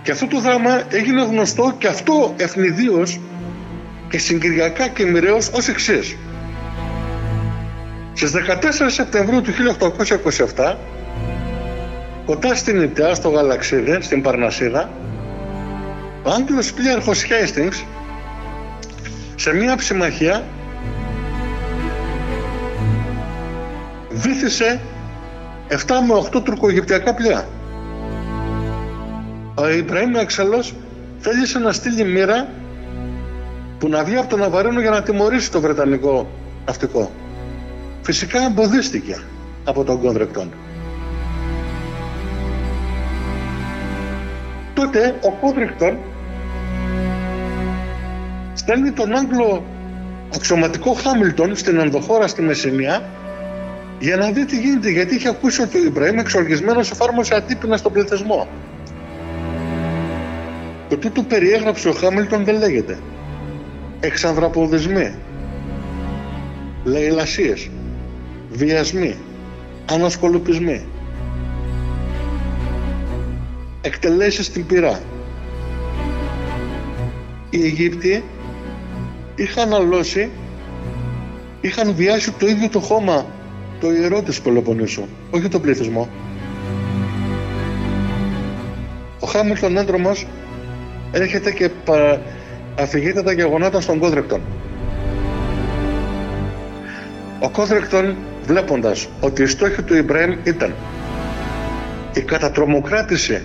[0.06, 3.20] και αυτό το δράμα έγινε γνωστό και αυτό ευνηδίως
[4.10, 6.18] και συγκυριακά και μοιραίως ως εξής.
[8.14, 8.36] Στις 14
[8.88, 9.52] Σεπτεμβρίου του
[10.56, 10.76] 1827
[12.26, 14.90] κοντά στην Ιταία, στο Γαλαξίδε, στην Παρνασίδα
[16.26, 17.86] ο Άγγελος πλήρχος Χέιστινγκς
[19.36, 20.44] σε μια ψημαχία
[24.10, 24.80] βήθησε
[25.70, 25.76] 7
[26.08, 27.48] με 8 τουρκογυπτιακά πλοία.
[29.56, 30.76] Ο Ιμπραήμ Έξαλλος
[31.20, 32.48] θέλησε να στείλει μοίρα
[33.80, 36.30] που να βγει από τον Ναβαρίνο για να τιμωρήσει το Βρετανικό
[36.66, 37.12] ναυτικό.
[38.02, 39.20] Φυσικά εμποδίστηκε
[39.64, 40.52] από τον Κόνδρεκτον.
[44.76, 45.98] Τότε ο Κόνδρεκτον
[48.54, 49.66] στέλνει τον Άγγλο
[50.36, 53.10] αξιωματικό Χάμιλτον στην ενδοχώρα στη Μεσσηνία
[54.00, 57.92] για να δει τι γίνεται γιατί είχε ακούσει ότι ο Ιμπραήμ εξοργισμένος εφάρμοσε ατύπηνα στον
[57.92, 58.48] πληθυσμό.
[60.90, 62.98] Το τι του περιέγραψε ο Χάμιλτον δεν λέγεται.
[64.00, 65.16] Εξανδραποδεσμοί,
[66.84, 67.70] λαϊλασίες,
[68.52, 69.16] βιασμοί,
[69.92, 70.86] ανασκολουπισμοί,
[73.86, 75.00] εκτελέσεις στην πυρά.
[77.50, 78.24] Οι Αιγύπτιοι
[79.36, 80.30] είχαν αλώσει,
[81.62, 83.26] είχαν βιάσει το ίδιο το χώμα,
[83.80, 86.10] το ιερό της Πελοποννήσου, όχι το πληθυσμό.
[89.20, 90.28] Ο Χάμιλτον έντρομος
[91.12, 92.22] έρχεται και παρα...
[92.80, 94.42] αφηγείται τα γεγονότα στον Κόδρεκτον.
[97.40, 100.74] Ο Κόδρεκτον βλέποντας ότι η στόχη του Ιμπραήμ ήταν
[102.14, 103.42] η κατατρομοκράτηση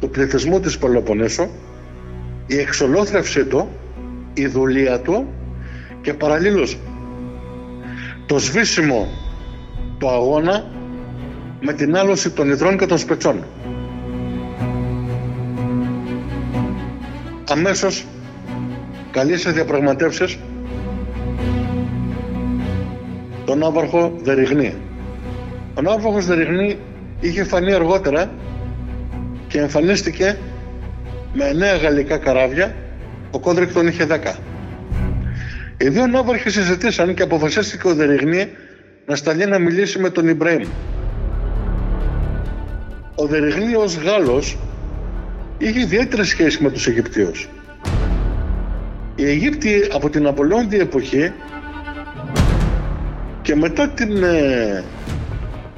[0.00, 1.48] του πληθυσμού της Πελοποννήσου,
[2.46, 3.68] η εξολόθρευσή του,
[4.34, 5.26] η δουλεία του
[6.00, 6.78] και παραλλήλως
[8.26, 9.08] το σβήσιμο
[9.98, 10.64] του αγώνα
[11.60, 13.44] με την άλωση των Υδρών και των Σπετσών.
[17.50, 18.04] Αμέσως
[19.10, 20.38] καλεί σε διαπραγματεύσεις
[23.44, 24.74] τον Ναύαρχο Δεριγνύ.
[25.74, 26.78] Ο Ναύαρχος Δεριγνύ
[27.20, 28.30] είχε φανεί αργότερα
[29.50, 30.38] και εμφανίστηκε
[31.32, 32.74] με νέα γαλλικά καράβια,
[33.30, 34.34] ο Κόδριγκτον είχε 10.
[35.76, 38.48] Οι δύο Ναύαρχοι συζητήσαν και αποφασίστηκε ο Δεριγνύ
[39.06, 40.62] να σταλεί να μιλήσει με τον Ιμπραήμ.
[43.14, 44.58] Ο Δεριγνή ως Γάλλος
[45.58, 47.48] είχε ιδιαίτερη σχέση με τους Αιγυπτίους.
[49.14, 51.32] Οι Αιγύπτιοι από την Απολώντη εποχή
[53.42, 54.84] και μετά την ε,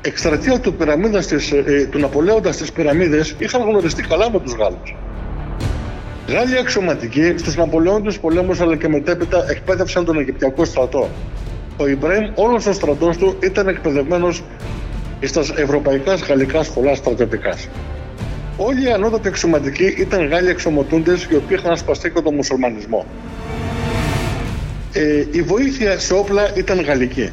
[0.03, 0.77] εκστρατεία του,
[1.21, 4.97] στις, ε, του Ναπολέοντας στις πυραμίδες είχαν γνωριστεί καλά με τους Γάλλους.
[6.29, 11.09] Γάλλοι αξιωματικοί στους Ναπολέοντες πολέμους αλλά και μετέπειτα εκπαίδευσαν τον Αιγυπτιακό στρατό.
[11.77, 14.43] Ο Ιμπραήμ όλος ο στρατός του ήταν εκπαιδευμένος
[15.23, 17.57] στα ευρωπαϊκά γαλλικά σχολά στρατιωτικά.
[18.57, 23.07] Όλοι οι ανώτατοι εξωματικοί ήταν Γάλλοι εξωματούντε οι οποίοι είχαν ασπαστεί και τον μουσουλμανισμό.
[24.93, 27.31] Ε, η βοήθεια σε όπλα ήταν γαλλική.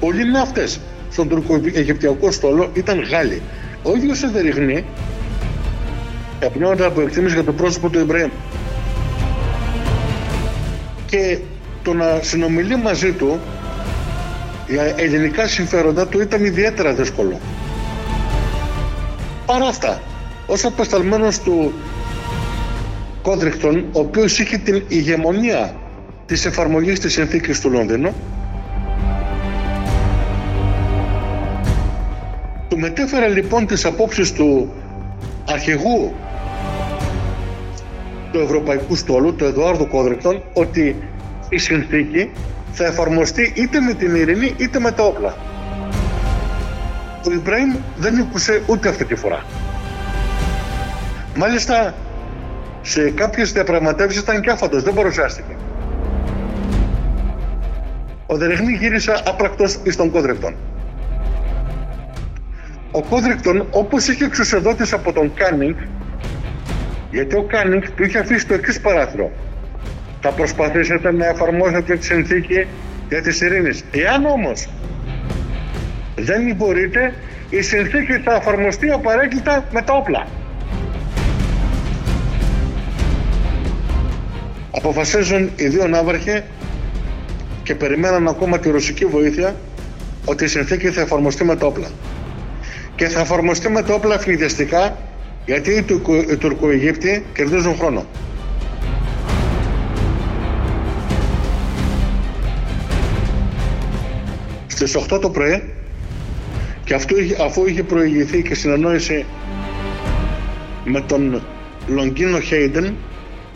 [0.00, 0.66] Πολλοί ναύτε
[1.14, 3.42] στον τουρκο-αιγυπτιακό στόλο ήταν Γάλλοι.
[3.82, 4.84] Ο ίδιος ο Δεριγνή,
[6.86, 8.30] από εκτίμηση για το πρόσωπο του Ιμπραήμ
[11.06, 11.38] και
[11.82, 13.38] το να συνομιλεί μαζί του
[14.68, 17.40] για ελληνικά συμφέροντα του ήταν ιδιαίτερα δύσκολο.
[19.46, 20.02] Παρά αυτά,
[20.46, 21.72] ως απεσταλμένος του
[23.22, 25.74] Κόντρικτον, ο οποίος είχε την ηγεμονία
[26.26, 28.14] της εφαρμογής της συνθήκης του Λονδίνου,
[32.74, 34.72] του μετέφερε λοιπόν τις απόψεις του
[35.48, 36.14] αρχηγού
[38.32, 40.96] του Ευρωπαϊκού Στόλου, του Εδουάρδου Κόδριγκτον, ότι
[41.48, 42.30] η συνθήκη
[42.72, 45.34] θα εφαρμοστεί είτε με την ειρήνη είτε με τα όπλα
[47.26, 49.44] ο Ιμπραήμ δεν ήκουσε ούτε αυτή τη φορά.
[51.36, 51.94] Μάλιστα,
[52.82, 55.56] σε κάποιες διαπραγματεύσεις ήταν και άφαντος, δεν παρουσιάστηκε.
[58.26, 60.54] Ο Δεριγνύ γύρισε άπρακτος εις τον Κόδριγκτον.
[62.96, 65.74] Ο Κόδριγκτον, όπως είχε εξουσιοδοτηθεί από τον Κάνινγκ,
[67.10, 69.30] γιατί ο Κάνινγκ του είχε αφήσει το εξής παράθυρο.
[70.20, 72.66] Θα προσπαθήσετε να εφαρμόσετε τη συνθήκη
[73.08, 73.84] για τις ειρήνες.
[73.90, 74.68] Εάν όμως
[76.14, 77.14] δεν μπορείτε,
[77.50, 80.26] η συνθήκη θα εφαρμοστεί απαραίτητα με τα όπλα.
[84.70, 86.42] Αποφασίζουν οι δύο ναύαρχοι
[87.62, 89.54] και περιμέναν ακόμα τη ρωσική βοήθεια
[90.24, 91.86] ότι η συνθήκη θα εφαρμοστεί με τα όπλα.
[92.96, 94.96] Και θα εφαρμοστεί με τα όπλα φνηδιαστικά
[95.46, 95.70] γιατί
[96.30, 98.06] οι Τουρκοαιγύπτιοι κερδίζουν χρόνο.
[104.74, 105.62] στις 8 το πρωί
[106.84, 107.14] και αυτό,
[107.44, 109.24] αφού είχε προηγηθεί και συνεννόηση
[110.84, 111.42] με τον
[111.86, 112.94] Λονγκίνο Χέιντεν,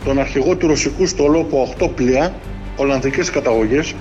[0.03, 2.33] τον αρχηγό του ρωσικού στόλου από 8 πλοία
[2.75, 3.95] Ολλανδικής καταγωγής,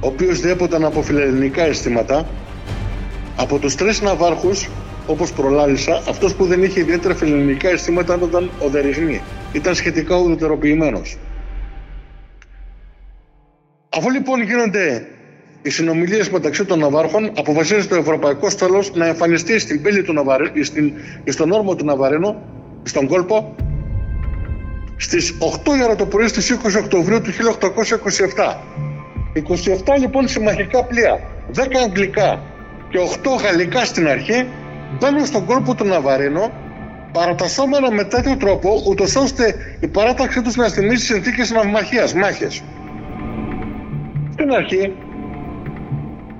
[0.00, 2.26] ο οποίος διέποταν από φιλελληνικά αισθήματα,
[3.40, 4.68] από τους τρεις ναυάρχους,
[5.06, 9.22] όπως προλάλησα, αυτός που δεν είχε ιδιαίτερα φιλελληνικά αισθήματα ήταν ο Δεριγνή.
[9.52, 11.18] Ήταν σχετικά ουδετεροποιημένος.
[13.88, 15.06] Αφού λοιπόν γίνονται
[15.62, 20.64] οι συνομιλίες μεταξύ των Ναβάρχων, αποφασίζει το Ευρωπαϊκό Στέλος να εμφανιστεί στην πύλη του Ναβαρίνου,
[20.64, 20.92] στην,
[21.24, 22.42] στον όρμο του Ναβαρίνου,
[22.82, 23.54] στον κόλπο,
[24.96, 25.34] στις
[25.64, 28.56] 8 η ώρα το πρωί στις 20 Οκτωβρίου του 1827.
[29.34, 31.20] 27 λοιπόν συμμαχικά πλοία,
[31.54, 32.56] 10 αγγλικά
[32.90, 34.46] και 8 γαλλικά στην αρχή,
[34.98, 36.50] μπαίνουν στον κόλπο του Ναβαρίνου,
[37.12, 42.62] παρατασσόμενα με τέτοιο τρόπο, ούτως ώστε η παράταξή τους να θυμίσει συνθήκες ναυμαχία, μάχες.
[44.32, 44.92] Στην αρχή,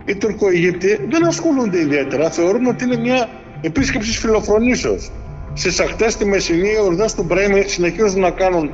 [0.05, 2.30] οι Τουρκοαιγύπτιοι δεν ασχολούνται ιδιαίτερα.
[2.30, 3.28] Θεωρούν ότι είναι μια
[3.61, 5.11] επίσκεψη φιλοφρονήσεως.
[5.55, 8.70] Στις ακτές στη Μεσσηνή, οι ορδές του Μπρέμι συνεχίζουν να κάνουν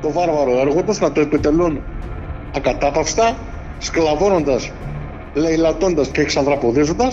[0.00, 1.82] το βάρβαρο έργο τους, να το επιτελούν
[2.56, 3.36] ακατάπαυστα,
[3.78, 4.70] σκλαβώνοντας,
[5.34, 7.12] λαιλατώντα και εξανδραποδίζοντα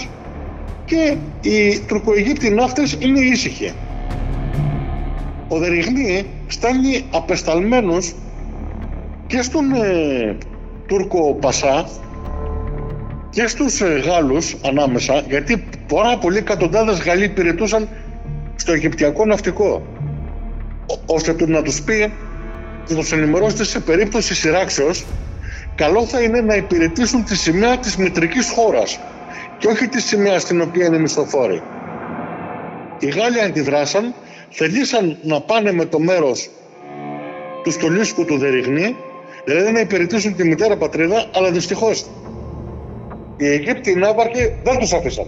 [0.86, 3.74] και οι Τουρκοαιγύπτιοι ναύτες είναι ήσυχοι.
[5.48, 8.14] Ο Δεριγνή στέλνει απεσταλμένους
[9.28, 10.38] και στον ε,
[10.88, 11.90] Τούρκο Πασά
[13.30, 17.88] και στους ε, Γάλλους ανάμεσα, γιατί πολλά πολλοί εκατοντάδες Γαλλοί υπηρετούσαν
[18.56, 19.82] στο Αιγυπτιακό ναυτικό,
[21.06, 22.14] ώστε του να τους πει,
[22.90, 25.06] να τους ενημερώσετε σε περίπτωση σειράξεως,
[25.76, 29.00] καλό θα είναι να υπηρετήσουν τη σημαία της μητρικής χώρας
[29.58, 31.62] και όχι τη σημαία στην οποία είναι μισθοφόροι.
[33.00, 34.14] Οι Γάλλοι αντιδράσαν,
[34.50, 36.50] θελήσαν να πάνε με το μέρος
[37.64, 38.96] τους στολίσκου του Δεριγνή,
[39.46, 42.06] δηλαδή να υπηρετήσουν τη μητέρα πατρίδα, αλλά δυστυχώς
[43.38, 45.26] οι Αιγύπτιοι ναύαρχοι δεν τους αφήσαν.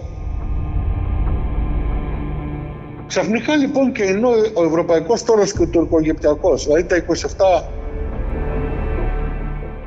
[3.06, 7.04] Ξαφνικά λοιπόν και ενώ ο Ευρωπαϊκός Τόρος και ο Τουρκοαιγυπτιακός, δηλαδή τα 27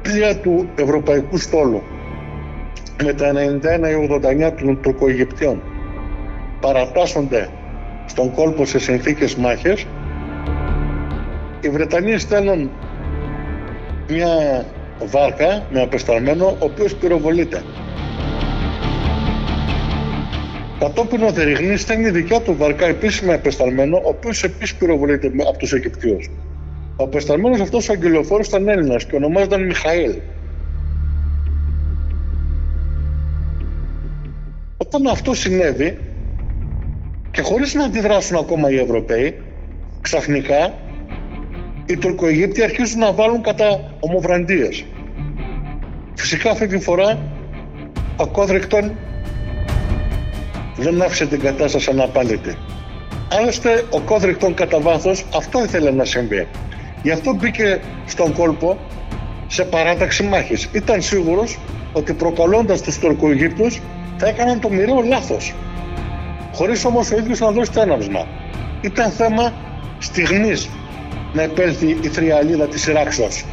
[0.07, 1.83] πλοία του Ευρωπαϊκού Στόλου
[3.03, 3.33] με τα 91
[3.89, 5.61] ή 89 των Τουρκοαιγυπτιών
[6.59, 7.49] παρατάσσονται
[8.05, 9.85] στον κόλπο σε συνθήκες μάχες
[11.61, 12.71] οι Βρετανοί στέλνουν
[14.09, 14.65] μια
[15.05, 17.63] βάρκα με απεσταλμένο ο οποίος πυροβολείται.
[20.79, 25.73] Κατόπιν ο Δεριγνής στέλνει δικιά του βαρκά επίσημα επεσταλμένο, ο οποίος επίσης πυροβολείται από τους
[25.73, 26.17] Αιγυπτιού.
[26.99, 30.15] Ο επεσταλμένο αυτός ο αγγελοφόρος ήταν Έλληνας και ονομάζονταν Μιχαήλ.
[34.77, 35.97] Όταν αυτό συνέβη
[37.31, 39.41] και χωρίς να αντιδράσουν ακόμα οι Ευρωπαίοι,
[40.01, 40.73] ξαφνικά
[41.85, 44.85] οι Τουρκοαιγύπτιοι αρχίζουν να βάλουν κατά ομοβραντίες.
[46.13, 47.19] Φυσικά αυτή τη φορά
[48.17, 48.91] ο Κόδρικτον
[50.77, 52.57] δεν άφησε την κατάσταση αναπάντητη.
[53.39, 56.47] Άλλωστε, ο Κόδρικτον κατά βάθος αυτό ήθελε να συμβεί.
[57.03, 58.77] Γι' αυτό μπήκε στον κόλπο
[59.47, 60.69] σε παράταξη μάχης.
[60.71, 61.59] Ήταν σίγουρος
[61.93, 63.81] ότι προκαλώντας τους Τουρκοαιγύπτους
[64.17, 65.53] θα έκαναν το μοιραίο λάθος.
[66.53, 68.27] Χωρίς όμως ο ίδιος να δώσει τέναυσμα.
[68.81, 69.53] Ήταν θέμα
[69.99, 70.69] στιγμής
[71.33, 73.45] να επέλθει η θριαλίδα της σειράξεως.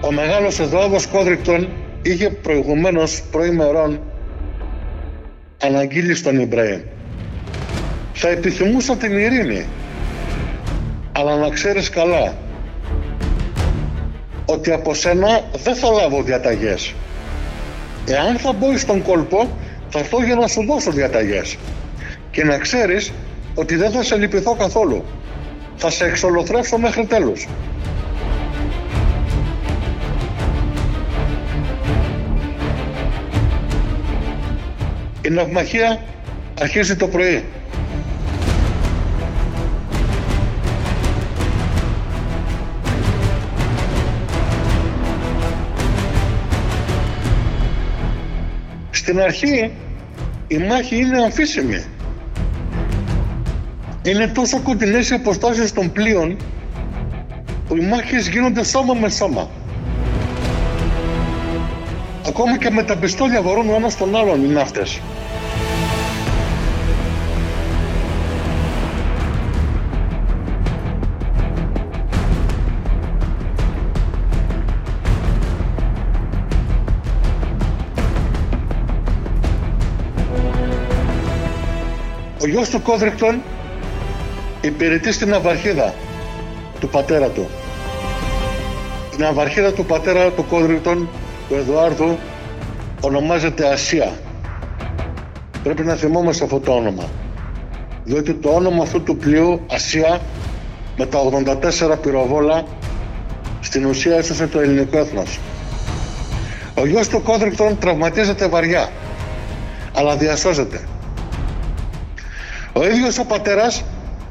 [0.00, 1.68] Ο μεγάλος Εδώδος Κόδρικτον
[2.02, 4.00] είχε προηγουμένως προημερών
[5.62, 6.80] αναγγείλεις στον Ιμπραήμ.
[8.12, 9.64] Θα επιθυμούσα την ειρήνη,
[11.20, 12.36] αλλά να ξέρεις καλά
[14.44, 16.94] ότι από σένα δεν θα λάβω διαταγές.
[18.06, 19.48] Εάν θα μπω στον κόλπο,
[19.88, 21.56] θα έρθω για να σου δώσω διαταγές.
[22.30, 23.12] Και να ξέρεις
[23.54, 25.04] ότι δεν θα σε λυπηθώ καθόλου.
[25.76, 27.46] Θα σε εξολοθρεύσω μέχρι τέλους.
[35.24, 36.00] Η ναυμαχία
[36.60, 37.44] αρχίζει το πρωί.
[49.10, 49.72] Στην αρχή
[50.48, 51.84] η μάχη είναι αμφίσιμη.
[54.02, 56.36] Είναι τόσο κοντινές οι αποστάσεις των πλοίων
[57.68, 59.50] που οι μάχες γίνονται σώμα με σώμα.
[62.28, 65.00] Ακόμα και με τα πιστόλια βαρούν ο ένας τον άλλον οι ναύτες.
[82.60, 83.42] Ο γιος του Κόδρικτον
[84.60, 85.94] υπηρετεί στην Αβαρχίδα
[86.80, 87.48] του πατέρα του.
[89.12, 91.08] Η ναυαρχίδα του πατέρα του Κόδριτον,
[91.48, 92.18] του Εδουάρδου,
[93.00, 94.12] ονομάζεται Ασία.
[95.62, 97.04] Πρέπει να θυμόμαστε αυτό το όνομα.
[98.04, 100.20] Διότι το όνομα αυτού του πλοίου, Ασία,
[100.96, 102.64] με τα 84 πυροβόλα,
[103.60, 105.38] στην ουσία έσωσε το ελληνικό έθνος.
[106.74, 108.88] Ο γιος του Κόδρικτον τραυματίζεται βαριά,
[109.94, 110.80] αλλά διασώζεται.
[112.72, 113.84] Ο ίδιος ο πατέρας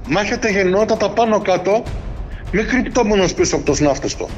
[0.07, 1.83] μάχεται γενναιότατα πάνω κάτω,
[2.51, 4.29] μη κρυπτόμενος πίσω από το σνάφτες του.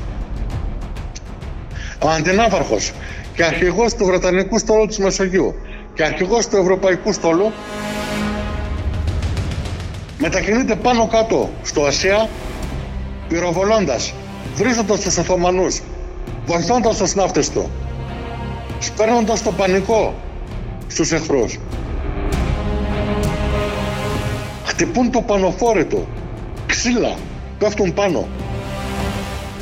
[2.04, 2.92] Ο αντινάβαρχος
[3.36, 5.56] και αρχηγός του Βρετανικού στόλου της Μεσογείου
[5.94, 7.52] και αρχηγός του Ευρωπαϊκού στόλου
[10.18, 12.30] μετακινείται πάνω κάτω στο Ασία
[13.28, 14.14] πυροβολώντας,
[14.56, 15.82] βρίζοντας τους Οθωμανούς,
[16.46, 17.70] βοηθώντας τους ναύτες του,
[18.80, 20.14] σπέρνοντας το πανικό
[20.88, 21.60] στους εχθρούς.
[24.72, 26.08] Χτυπούν το πανοφόρι του,
[26.66, 27.16] ξύλα,
[27.60, 28.28] πέφτουν πάνω.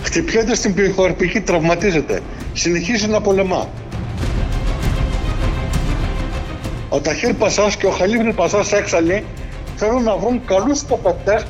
[0.03, 2.19] Χτυπιέται στην πυροχαρπική, τραυματίζεται,
[2.53, 3.67] συνεχίζει να πολεμά.
[6.89, 9.25] Ο Ταχύρ Πασάς και ο Χαλίβρη Πασάς έξαλλοι
[9.75, 11.45] θέλουν να βρουν καλούς τοπετές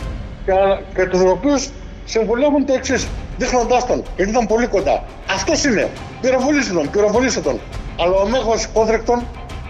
[0.46, 0.54] και,
[0.96, 1.70] και τους οποίους
[2.06, 3.08] συμβουλεύουν το εξής,
[3.38, 5.04] δείχνοντάς τον, γιατί ήταν πολύ κοντά.
[5.30, 5.90] Αυτός είναι.
[6.22, 7.60] Πυροβολήστε τον, πυροβολήστε τον.
[8.00, 9.24] Αλλά ο μέγος υπόδρεκτον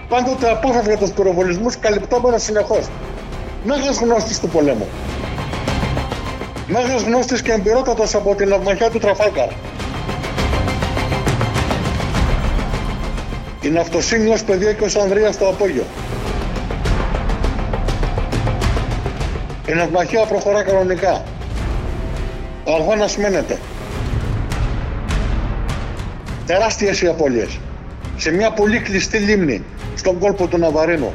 [0.10, 2.88] πάντοτε απόφευγε τους πυροβολισμούς καλυπτόμενος συνεχώς.
[3.64, 4.88] Μέγα γνώστης του πολέμου.
[6.68, 9.47] Μέγα γνώστης και εμπειρότατος από την αυμαχιά του Τραφάλκαρ.
[13.62, 15.84] Είναι αυτοσύνη ως παιδιά και ως Ανδρία στο απόγειο.
[19.68, 21.24] Η ναυμαχία προχωρά κανονικά.
[22.64, 23.57] Ο αγώνας μένεται.
[26.45, 27.60] Τεράστιες οι απώλειες.
[28.18, 29.64] Σε μια πολύ κλειστή λίμνη,
[29.95, 31.14] στον κόλπο του Ναβαρίνου.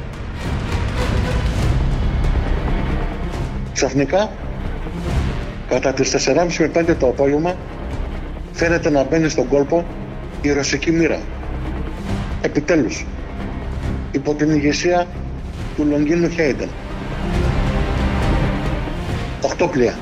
[3.75, 4.31] Ξαφνικά,
[5.69, 7.55] κατά τις 4.30 με 5 το απόγευμα,
[8.53, 9.85] φαίνεται να μπαίνει στον κόλπο
[10.43, 11.21] η ρωσική μοίρα.
[12.41, 13.07] Επιτέλους,
[14.13, 15.07] υπό την ηγεσία
[15.77, 16.69] του Λογγίνου Χέιντεν.
[19.41, 19.99] Οχτώ πλοία.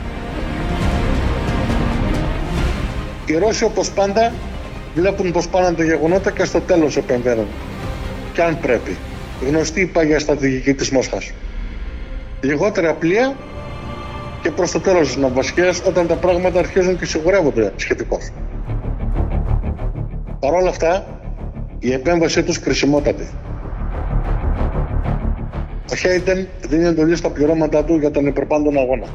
[3.27, 4.33] Οι Ρώσοι όπως πάντα
[4.95, 7.47] βλέπουν πως πάνε τα γεγονότα και στο τέλος επεμβαίνουν.
[8.33, 8.97] Και αν πρέπει.
[9.49, 11.33] Γνωστή η παγιά στρατηγική της Μόσχας.
[12.41, 13.37] Λιγότερα πλοία
[14.43, 18.31] και προς το τέλος της ναυβασιάς όταν τα πράγματα αρχίζουν και σιγουρεύονται σχετικώς.
[20.41, 21.21] Παρ' όλα αυτά,
[21.79, 23.29] η επέμβασή τους κρισιμότατη.
[25.93, 29.07] Ο Χέιντεν δίνει εντολή στα πληρώματά του για τον υπερπάντων αγώνα.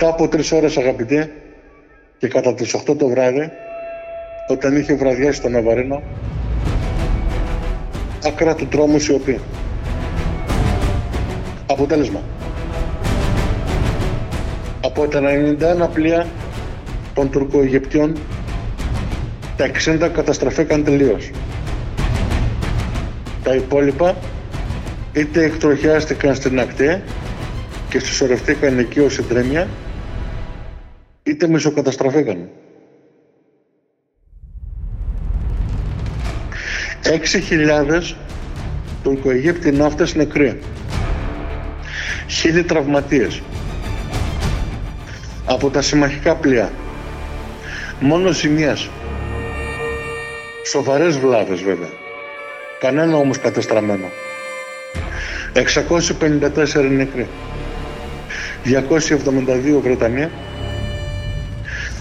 [0.00, 1.30] Μετά από τρεις ώρες αγαπητέ
[2.18, 3.50] και κατά τις 8 το βράδυ,
[4.48, 6.02] όταν είχε βραδιάσει το Ναβαρίνο,
[8.26, 9.40] άκρα του τρόμου σιωπή.
[11.66, 12.20] Αποτέλεσμα.
[14.84, 16.26] Από τα 91 πλοία
[17.14, 18.16] των Τουρκοαιγυπτιών,
[19.56, 21.30] τα 60 καταστραφήκαν τελείως.
[23.42, 24.16] Τα υπόλοιπα
[25.12, 27.02] είτε εκτροχιάστηκαν στην ακτή
[27.88, 29.68] και συσσωρευτήκαν εκεί ως συντρέμια,
[31.28, 32.48] είτε μισοκαταστραφήκαν.
[37.02, 38.16] Έξι χιλιάδες
[39.02, 40.58] Τουρκοαιγύπτιοι ναύτες νεκροί.
[42.28, 43.42] Χίλιοι τραυματίες.
[45.44, 46.72] Από τα συμμαχικά πλοία.
[48.00, 48.90] Μόνο ζημιές.
[50.66, 51.90] Σοβαρές βλάβες βέβαια.
[52.80, 54.06] Κανένα όμως κατεστραμμένο.
[55.52, 57.28] 654 νεκροί.
[58.64, 60.30] 272 Βρετανία,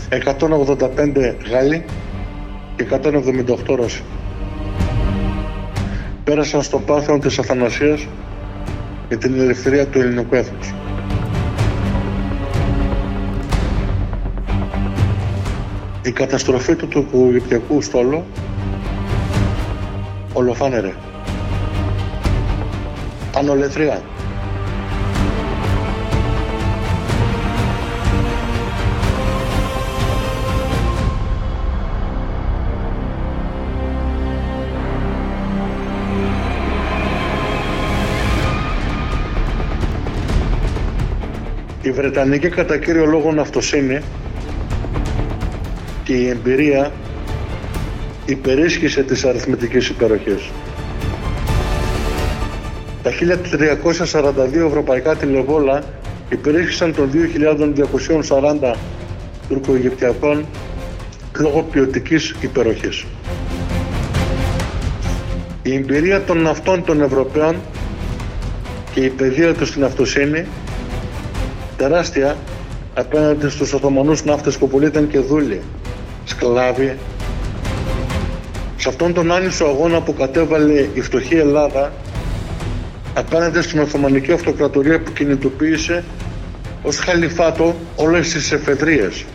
[0.09, 1.85] 185 Γάλλοι
[2.75, 4.03] και 178 Ρώσοι.
[6.23, 8.07] Πέρασαν στο πάθος της Αθανασίας
[9.07, 10.73] για την ελευθερία του ελληνικού έθνους.
[16.03, 18.23] Η καταστροφή του τουρκοαιγυπτιακού στόλου
[20.33, 20.93] ολοφάνερε.
[23.35, 24.01] Ανολεθρία
[41.97, 43.99] Βρετανική κατά κύριο λόγο ναυτοσύνη
[46.03, 46.91] και η εμπειρία
[48.25, 50.49] υπερίσχυσε της αριθμητικής υπεροχής.
[53.03, 55.83] Τα 1342 ευρωπαϊκά τηλεβόλα
[56.29, 57.09] υπερίσχυσαν των
[58.71, 58.75] 2240
[59.49, 60.45] τουρκο-αιγυπτιακών
[61.39, 63.05] λόγω ποιοτικής υπεροχής.
[65.61, 67.55] Η εμπειρία των αυτών των Ευρωπαίων
[68.93, 70.45] και η παιδεία τους στην αυτοσύνη
[71.77, 72.37] τεράστια
[72.93, 75.61] απέναντι στους Οθωμανούς ναύτες που πολλοί ήταν και δούλοι,
[76.25, 76.97] σκλάβοι.
[78.77, 81.91] Σε αυτόν τον άνισο αγώνα που κατέβαλε η φτωχή Ελλάδα
[83.13, 86.03] απέναντι στην Οθωμανική Αυτοκρατορία που κινητοποίησε
[86.83, 89.25] ως χαλιφάτο όλες τις εφεδρίες.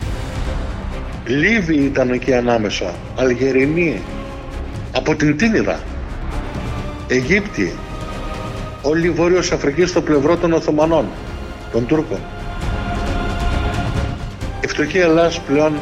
[1.25, 4.01] Λίβοι ήταν εκεί ανάμεσα, Αλγερινοί,
[4.95, 5.79] από την Τίνιδα,
[7.07, 7.73] Αιγύπτιοι,
[8.81, 11.05] όλη η Βόρειος Αφρική στο πλευρό των Οθωμανών,
[11.73, 12.19] των Τούρκων.
[14.63, 15.73] Η φτωχή Ελλάς πλέον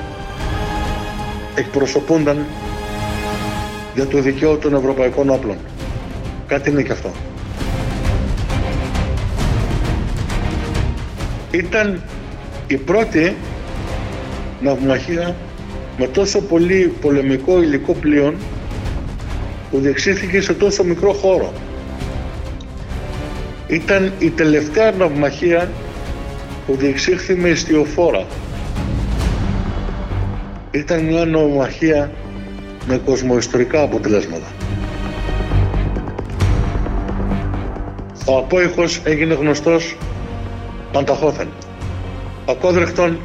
[1.55, 2.45] εκπροσωπούνταν
[3.95, 5.57] για το δικαίωμα των ευρωπαϊκών όπλων.
[6.47, 7.11] Κάτι είναι και αυτό.
[11.51, 12.01] Ήταν
[12.67, 13.35] η πρώτη
[14.61, 15.35] ναυμαχία
[15.97, 18.35] με τόσο πολύ πολεμικό υλικό πλοίον
[19.71, 21.53] που διεξήχθηκε σε τόσο μικρό χώρο.
[23.71, 25.71] Ήταν η τελευταία ναυμαχία
[26.65, 28.25] που διεξήχθη με ιστιοφόρα.
[30.71, 32.11] Ήταν μια ναυμαχία
[32.87, 34.45] με κοσμοϊστορικά αποτελέσματα.
[38.25, 39.97] Ο απόϊχος έγινε γνωστός
[40.91, 41.47] Πανταχώθεν.
[42.45, 43.19] Ο Κόδρεχτον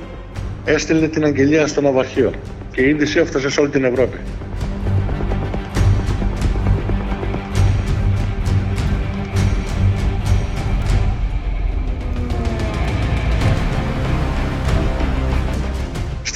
[0.64, 2.32] έστειλε την αγγελία στο ναυαρχείο
[2.72, 4.16] και η είδηση έφτασε σε όλη την Ευρώπη.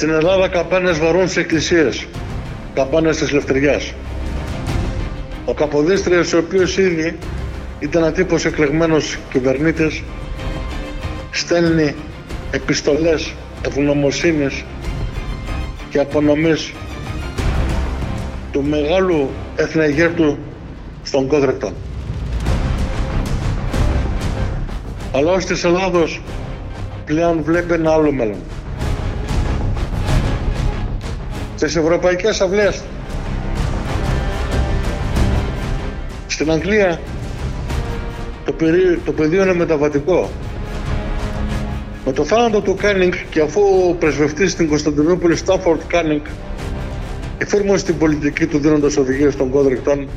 [0.01, 2.07] Στην Ελλάδα καπάνες βαρούν σε εκκλησίες,
[2.73, 3.93] καπάνες της Λευτεριάς.
[5.45, 7.17] Ο Καποδίστριος, ο οποίος ήδη
[7.79, 10.03] ήταν ατύπως εκλεγμένος κυβερνήτης,
[11.31, 11.95] στέλνει
[12.51, 13.33] επιστολές
[13.65, 14.63] ευγνωμοσύνης
[15.89, 16.73] και απονομής
[18.51, 20.37] του μεγάλου εθνεγέρτου
[21.03, 21.73] στον Κόδρεκτον.
[25.15, 26.21] Αλλά ως της Ελλάδος
[27.05, 28.39] πλέον βλέπει ένα άλλο μέλλον.
[31.61, 32.81] Στις ευρωπαϊκές αυλές.
[36.27, 36.99] Στην Αγγλία
[38.45, 38.53] το,
[39.05, 40.29] το πεδίο είναι μεταβατικό.
[42.05, 46.21] Με το θάνατο του Κάνινγκ και αφού ο πρεσβευτής στην Κωνσταντινούπολη Στράτφορντ Κάνινγκ
[47.37, 50.07] εφήρμοσε την πολιτική του δίνοντας οδηγίες τον Κόδριγκτον,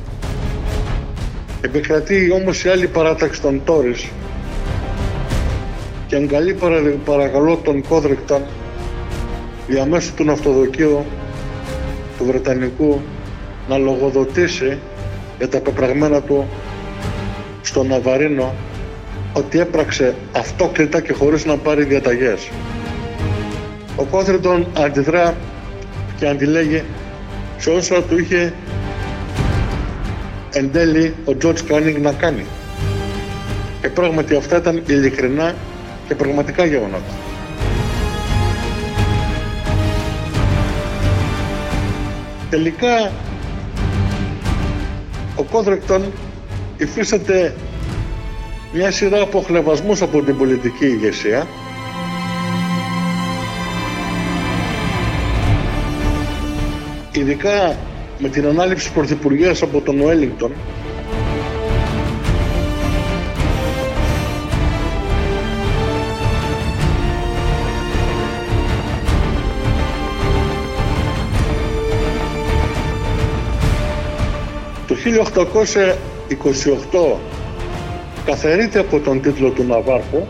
[1.61, 4.09] επικρατεί όμως η άλλη παράταξη των Τόρις.
[6.07, 6.57] Και εγκαλεί
[7.05, 8.43] παρακαλώ τον Κόδριγκτον
[9.67, 11.05] διαμέσου του ναυτοδικείου
[12.19, 13.01] του Βρετανικού
[13.69, 14.79] να λογοδοτήσει
[15.39, 16.49] για τα πεπραγμένα του
[17.63, 18.55] στο Ναβαρίνο
[19.33, 22.49] ότι έπραξε αυτόκλητα και χωρίς να πάρει διαταγές.
[23.97, 25.35] Ο Κόδριγκτον αντιδρά
[26.19, 26.83] και αντιλέγει
[27.59, 28.53] σε όσα του είχε
[30.53, 32.45] εν τέλει ο Τζορτζ Κάνινγκ να κάνει.
[33.81, 35.55] Και πράγματι αυτά ήταν ειλικρινά
[36.09, 37.24] και πραγματικά γεγονότα.
[42.55, 43.13] Τελικά
[45.37, 46.13] ο Κόδρεκτον
[46.77, 47.55] υφίσταται
[48.73, 51.47] μια σειρά από χλεβασμούς από την πολιτική ηγεσία.
[57.13, 57.77] Ειδικά
[58.19, 60.53] με την ανάληψη πρωθυπουργίας από τον Ουέλιγκτον
[75.05, 77.17] 1828
[78.25, 80.27] καθαρείται από τον τίτλο του Ναβάρχου.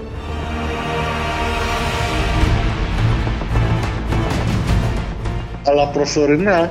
[5.66, 6.70] Αλλά προσωρινά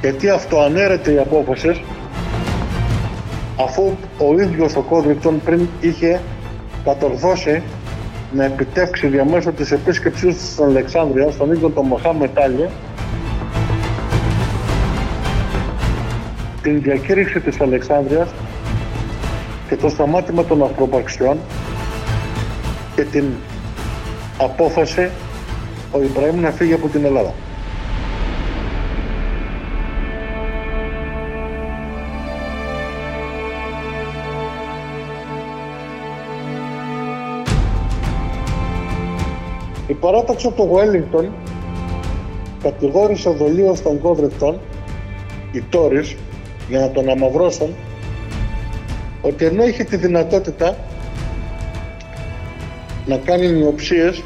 [0.00, 1.80] γιατί αυτό ανέρεται η απόφαση
[3.60, 6.20] αφού ο ίδιος ο Κόδρικτον πριν είχε
[6.84, 7.62] κατορθώσει
[8.32, 12.68] να επιτεύξει διαμέσου της επίσκεψής του στην Αλεξάνδρεια στον ίδιο τον Μοχά Μετάλλη
[16.66, 18.28] την διακήρυξη της Αλεξάνδρειας
[19.68, 21.38] και το σταμάτημα των αυτοπαξιών
[22.94, 23.24] και την
[24.38, 25.10] απόφαση
[25.92, 27.32] ο Ιμπραήμ να φύγει από την Ελλάδα.
[39.86, 41.28] Η παράταξη του Wellington
[42.62, 44.60] κατηγόρησε δολίω των Κόβρετων,
[45.52, 46.16] οι Τόρις,
[46.68, 47.74] για να τον αμαυρώσουν,
[49.22, 50.76] ότι ενώ είχε τη δυνατότητα
[53.06, 54.22] να κάνει μειοψίες,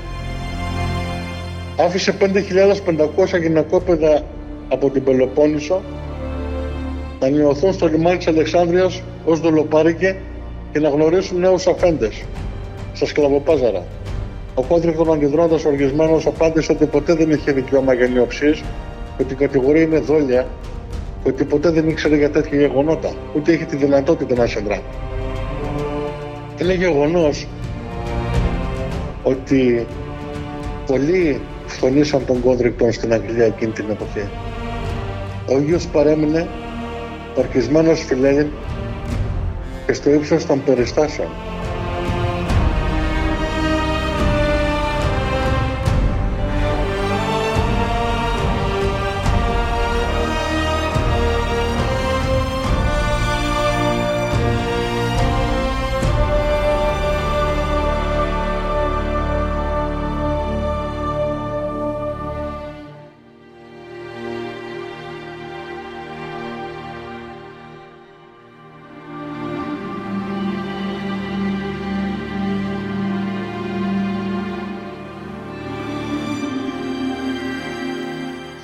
[1.79, 4.23] άφησε 5.500 γυναικόπαιδα
[4.69, 5.83] από την Πελοπόννησο
[7.21, 10.17] να νιωθούν στο λιμάνι της Αλεξάνδρειας ως δολοπάρικε
[10.73, 12.25] και να γνωρίσουν νέους αφέντες
[12.93, 13.85] στα σκλαβοπάζαρα.
[14.55, 18.55] Ο Κόντρικτον αντιδρώντα οργισμένος απάντησε ότι ποτέ δεν είχε δικαίωμα για νιοψίε,
[19.21, 20.47] ότι η κατηγορία είναι δόλια
[20.80, 20.80] και
[21.25, 24.83] ότι ποτέ δεν ήξερε για τέτοια γεγονότα, ούτε είχε τη δυνατότητα να σε
[26.61, 27.31] Είναι γεγονό
[29.23, 29.87] ότι
[30.87, 34.29] πολλοί φωνήσαν τον Κόντρικτον στην Αγγλία εκείνη την εποχή.
[35.49, 36.49] Ο ίδιος παρέμεινε
[37.35, 38.51] ορκισμένος φιλέγεν
[39.87, 41.29] και στο ύψος των περιστάσεων.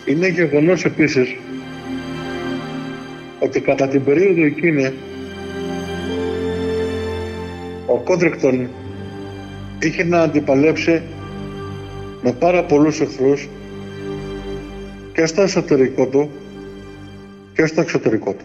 [0.06, 1.36] Είναι γεγονός επίσης
[3.40, 4.92] ότι κατά την περίοδο εκείνη
[7.86, 8.68] ο Κόντρικτον
[9.82, 11.02] είχε να αντιπαλέψει
[12.22, 13.48] με πάρα πολλούς εχθρούς
[15.12, 16.30] και στο εσωτερικό του
[17.52, 18.44] και στο εξωτερικό του.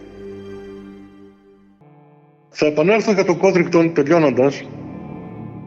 [2.48, 4.64] Θα επανέλθω για τον Κόντρικτον τελειώνοντας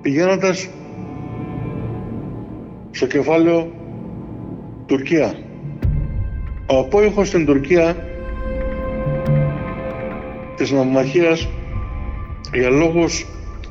[0.01, 0.69] πηγαίνοντας
[2.91, 3.71] στο κεφάλαιο
[4.85, 5.44] Τουρκία.
[6.68, 7.95] Ο απόϊχος στην Τουρκία
[10.55, 11.47] της νομιμαχίας
[12.53, 13.26] για λόγους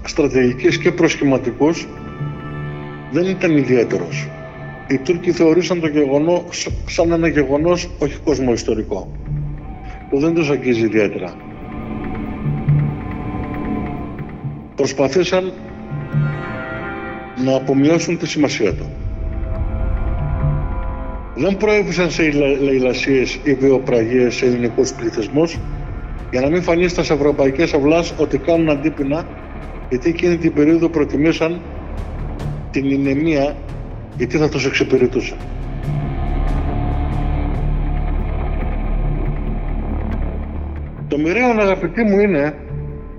[0.05, 1.89] στρατηγικής και προσχηματικούς
[3.11, 4.29] δεν ήταν ιδιαίτερος.
[4.89, 9.13] Οι Τούρκοι θεωρήσαν το γεγονός σαν ένα γεγονός όχι κοσμοϊστορικό
[10.11, 11.37] που δεν τους αγγίζει ιδιαίτερα.
[14.75, 15.53] Προσπαθήσαν
[17.45, 19.04] να απομειώσουν τη σημασία του
[21.35, 22.30] δεν προέβησαν σε
[22.61, 25.59] λαϊλασίες ή βιοπραγίες σε ελληνικούς πληθυσμούς
[26.30, 29.26] για να μην φανεί στα ευρωπαϊκές αυλάς ότι κάνουν αντίπεινα
[29.89, 31.61] γιατί εκείνη την περίοδο προτιμήσαν
[32.70, 33.57] την ηνεμία
[34.16, 35.35] γιατί θα τους εξυπηρετούσε.
[41.09, 42.55] Το μοιραίο αγαπητοί μου είναι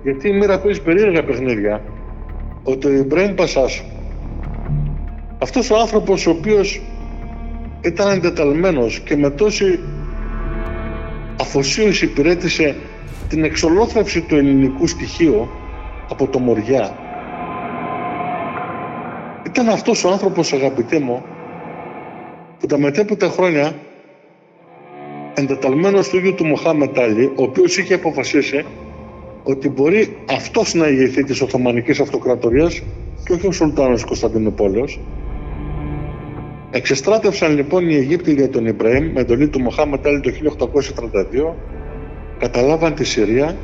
[0.02, 1.82] γιατί η μοίρα παίζει περίεργα παιχνίδια
[2.62, 3.84] ότι ο Ιμπραήμ Πασάς
[5.38, 6.82] αυτός ο άνθρωπος ο οποίος
[7.80, 9.80] ήταν εντεταλμένος και με τόση
[11.40, 12.76] αφοσίωση υπηρέτησε
[13.28, 15.48] την εξολόθρευση του ελληνικού στοιχείου
[16.08, 16.98] από το Μοριά.
[19.46, 21.24] Ήταν αυτός ο άνθρωπος αγαπητέ μου
[22.58, 23.74] που τα μετέπειτα χρόνια
[25.34, 28.64] εντεταλμένος του ίδιου του Μοχάμετ Άλλη, ο οποίος είχε αποφασίσει
[29.42, 32.82] ότι μπορεί αυτός να ηγηθεί της Οθωμανικής Αυτοκρατορίας
[33.24, 35.00] και όχι ο Σουλτάνος Κωνσταντινούπολεως
[36.70, 40.30] Εξεστράτευσαν λοιπόν οι Αιγύπτιοι για τον Ιμπραήμ με εντολή του Μοχάμετ Άλλη το
[41.52, 41.54] 1832,
[42.38, 43.56] καταλάβαν τη Συρία,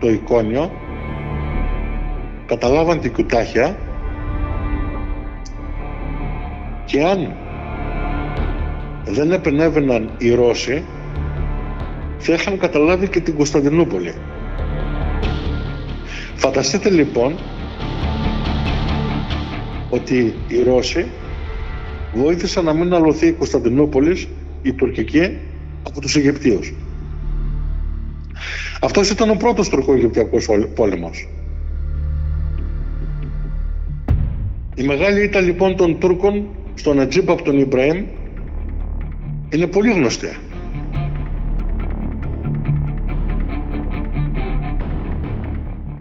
[0.00, 0.70] το Εικόνιο,
[2.46, 3.76] καταλάβαν την Κουτάχια.
[6.84, 7.36] Και αν
[9.04, 10.84] δεν επενέβαιναν οι Ρώσοι
[12.18, 14.14] θα είχαν καταλάβει και την Κωνσταντινούπολη.
[16.34, 17.38] Φανταστείτε λοιπόν
[19.90, 21.06] ότι οι Ρώσοι
[22.14, 24.28] βοήθησαν να μην αλωθεί η Κωνσταντινούπολης,
[24.62, 25.38] η τουρκική,
[25.82, 26.74] από τους Αιγυπτίους.
[28.80, 31.28] Αυτός ήταν ο πρώτος τουρκο-αιγυπτιακός πόλεμος.
[34.74, 38.04] Η μεγάλη ήττα λοιπόν των Τούρκων στον Ατζίπ από τον Ιμπραήμ
[39.50, 40.36] είναι πολύ γνωστή.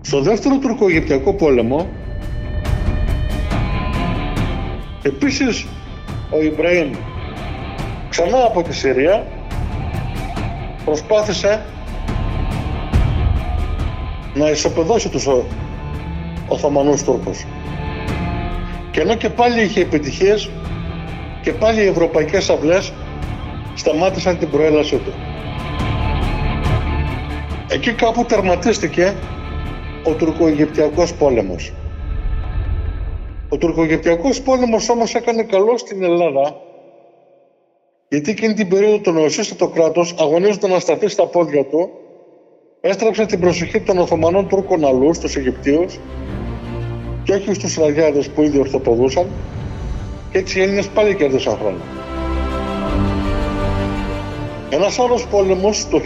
[0.01, 1.89] Στο δεύτερο τουρκο-αιγυπτιακό πόλεμο
[5.01, 5.66] επίσης
[6.30, 6.91] ο Ιμπραήμ
[8.09, 9.25] ξανά από τη Συρία
[10.86, 11.65] προσπάθησε
[14.34, 15.28] να ισοπεδώσει τους
[16.47, 17.45] Οθωμανούς Τούρκους.
[18.91, 20.49] Και ενώ και πάλι είχε επιτυχίες
[21.41, 22.93] και πάλι οι ευρωπαϊκές αυλές
[23.75, 25.13] σταμάτησαν την προέλασή του.
[27.69, 29.15] Εκεί κάπου τερματίστηκε
[30.03, 30.47] ο τουρκο
[31.17, 31.73] πόλεμος.
[33.50, 36.62] Ο τουρκογεπτιακός πόλεμος όμως έκανε καλό στην Ελλάδα
[38.10, 41.89] γιατί εκείνη την περίοδο το νεοσύστατο κράτος αγωνίζονταν να σταθεί στα πόδια του
[42.82, 46.00] έστρεψε την προσοχή των Οθωμανών Τούρκων αλλού στους Αιγυπτίους
[47.24, 49.28] και όχι στους Ραγιάδες που ήδη ορθοποδούσαν
[50.32, 51.78] και έτσι οι Έλληνες πάλι κέρδισαν χρόνο.
[54.70, 56.02] Ένας άλλος πόλεμος το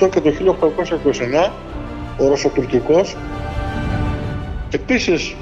[0.00, 1.52] 1828 και το 1829,
[2.18, 3.16] ο Ρωσοτουρκικός,
[4.70, 5.34] επίσης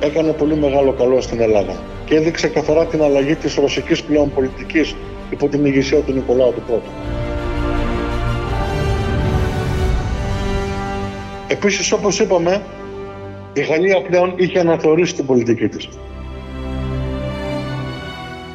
[0.00, 4.94] έκανε πολύ μεγάλο καλό στην Ελλάδα και έδειξε καθαρά την αλλαγή της ρωσικής πλέον πολιτικής
[5.30, 6.90] υπό την ηγεσία του Νικολάου του Πρώτου.
[11.48, 12.62] Επίσης, όπως είπαμε,
[13.52, 15.88] η Γαλλία πλέον είχε αναθεωρήσει την πολιτική της.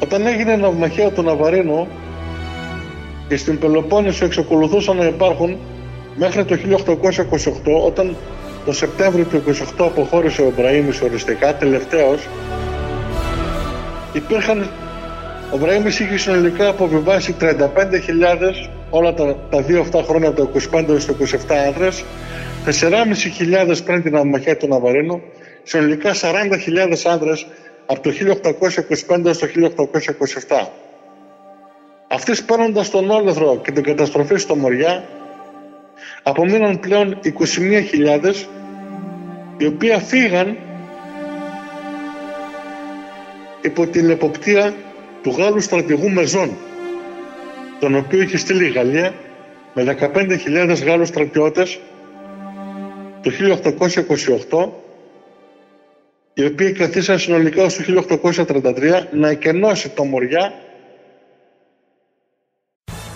[0.02, 1.88] Όταν έγινε ναυμαχία του Ναβαρίνου
[3.28, 5.56] και στην Πελοπόννησο εξακολουθούσαν να υπάρχουν
[6.16, 8.16] μέχρι το 1828 όταν
[8.64, 12.28] το Σεπτέμβριο του 28 αποχώρησε ο Μπραήμις οριστικά, τελευταίος
[14.12, 14.70] υπήρχαν
[15.52, 17.56] ο Μπραήμις είχε συνολικά αποβιβάσει 35.000
[18.90, 21.16] όλα τα, τα δύο αυτά χρόνια από το 25 στο
[21.48, 22.04] 27 άνδρες
[22.66, 25.22] 4.500 πριν την αμαχία του Ναβαρίνου
[25.62, 27.46] συνολικά 40.000 άνδρες
[27.86, 29.46] από το 1825 στο
[30.50, 30.66] 1827.
[32.08, 35.04] Αυτοί σπάνοντας τον όλεθρο και την καταστροφή στο Μοριά
[36.26, 38.34] απομείναν πλέον 21.000
[39.56, 40.56] οι οποίοι φύγαν
[43.62, 44.74] υπό την εποπτεία
[45.22, 46.56] του Γάλλου στρατηγού Μεζών
[47.80, 49.14] τον οποίο είχε στείλει η Γαλλία
[49.74, 51.80] με 15.000 Γάλλους στρατιώτες
[53.22, 53.30] το
[54.50, 54.68] 1828
[56.34, 60.52] οι οποίοι καθίσαν συνολικά ως το 1833 να εκενώσει το Μοριά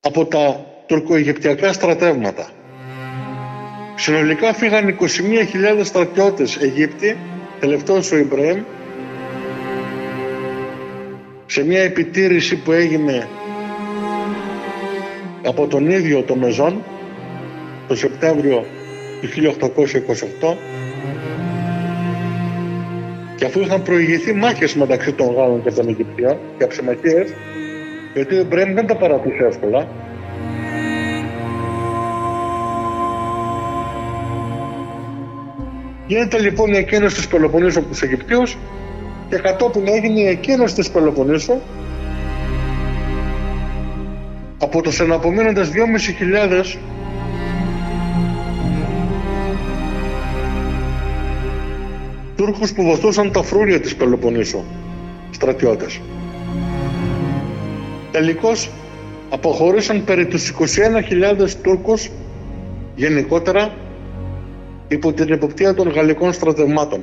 [0.00, 2.50] από τα τουρκοαιγυπτιακά στρατεύματα.
[3.94, 7.16] Συνολικά φύγαν 21.000 στρατιώτες Αιγύπτιοι,
[7.60, 8.62] τελευταίος ο Ιμπραήμ,
[11.46, 13.28] σε μια επιτήρηση που έγινε
[15.44, 16.82] από τον ίδιο το Μεζόν
[17.88, 18.64] το Σεπτέμβριο
[19.20, 19.28] του
[20.40, 20.56] 1828
[23.36, 27.34] και αφού είχαν προηγηθεί μάχες μεταξύ των Γάλλων και των Αιγυπτιών και αψημαχίες
[28.18, 29.88] γιατί ο Μπρέμ δεν τα παρατούσε εύκολα.
[36.06, 38.58] Γίνεται λοιπόν η εκένωση της Πελοποννήσου από τους Αιγυπτίους
[39.28, 41.60] και κατόπιν έγινε η εκένωση της Πελοποννήσου
[44.58, 46.78] από τους εναπομείνοντες 2.500
[52.36, 54.64] Τούρκους που βοηθούσαν τα φρούρια της Πελοποννήσου,
[55.30, 56.00] στρατιώτες.
[58.12, 58.70] Τελικώς
[59.30, 60.54] αποχωρήσαν περί τους
[61.40, 62.10] 21.000 Τούρκους
[62.94, 63.74] γενικότερα
[64.88, 67.02] υπό την εποπτεία των γαλλικών στρατευμάτων.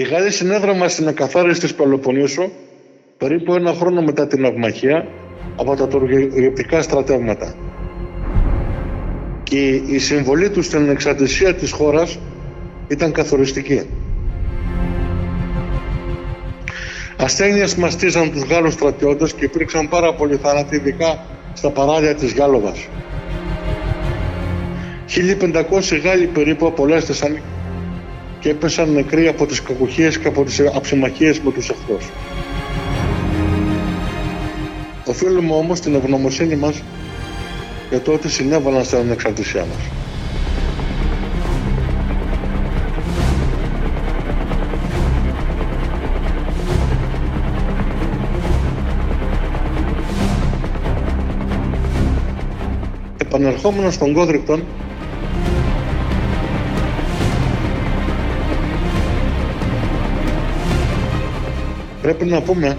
[0.00, 2.50] Οι Γάλλοι συνέδραμα στην εκαθάριση της Πελοποννήσου
[3.16, 5.06] περίπου ένα χρόνο μετά την αυμαχία
[5.56, 7.54] από τα τουρκικά στρατεύματα.
[9.42, 12.18] Και η συμβολή τους στην εξαρτησία της χώρας
[12.88, 13.82] ήταν καθοριστική.
[17.16, 22.88] Ασθένειες μαστίζαν τους Γάλλους στρατιώτες και υπήρξαν πάρα πολλοί θάνατοι, ειδικά στα παράλια της Γιάλοβας.
[25.06, 27.42] 1500 Γάλλοι περίπου απολέστησαν
[28.40, 32.10] και έπεσαν νεκροί από τις κακουχίες και από τις αψημαχίες με τους εχθρούς.
[35.06, 36.82] Οφείλουμε όμως την ευγνωμοσύνη μας
[37.90, 39.90] για το ότι συνέβαλαν στην ανεξαρτησία μας.
[53.18, 54.64] Επανερχόμενος στον Κόδρικτον,
[62.02, 62.76] πρέπει να πούμε.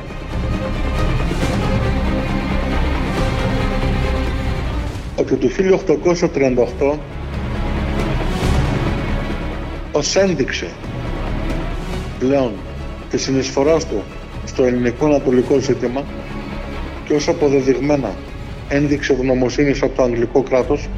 [5.16, 5.48] Ότι το
[6.82, 6.98] 1838
[9.92, 10.68] ως ένδειξε
[12.20, 12.52] πλέον
[13.10, 14.04] τη συνεισφορά του
[14.46, 16.04] στο ελληνικό ανατολικό ζήτημα
[17.06, 18.16] και ως αποδεδειγμένα
[18.68, 20.90] ένδειξε ευγνωμοσύνης από το αγγλικό κράτος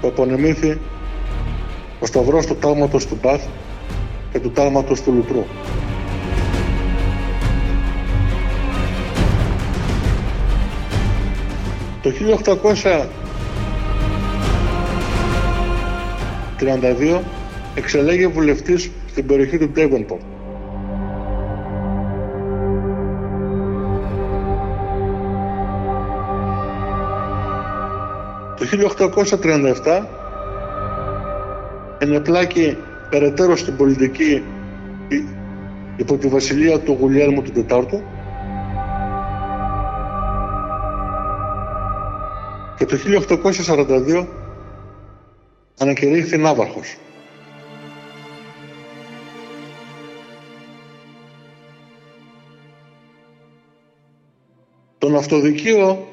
[0.00, 0.78] που απονεμήθη
[2.00, 3.42] ο σταυρός του τάγματος του Μπαθ
[4.32, 5.44] και του τάγματος του Λουτρού.
[12.02, 12.10] Το
[16.58, 17.20] 1832
[17.74, 20.22] εξελέγει βουλευτής στην περιοχή του Ντέβενπορτ.
[28.58, 28.64] Το
[29.84, 30.04] 1837
[31.98, 32.76] ενεπλάκη
[33.10, 34.42] περαιτέρω στην πολιτική
[35.96, 38.02] υπό τη βασιλεία του Γουλιέλμου του Τετάρτου
[42.76, 42.96] και το
[44.16, 44.26] 1842
[45.78, 46.96] ανακηρύχθη Ναύαρχος.
[54.98, 56.06] Τον αυτοδικείο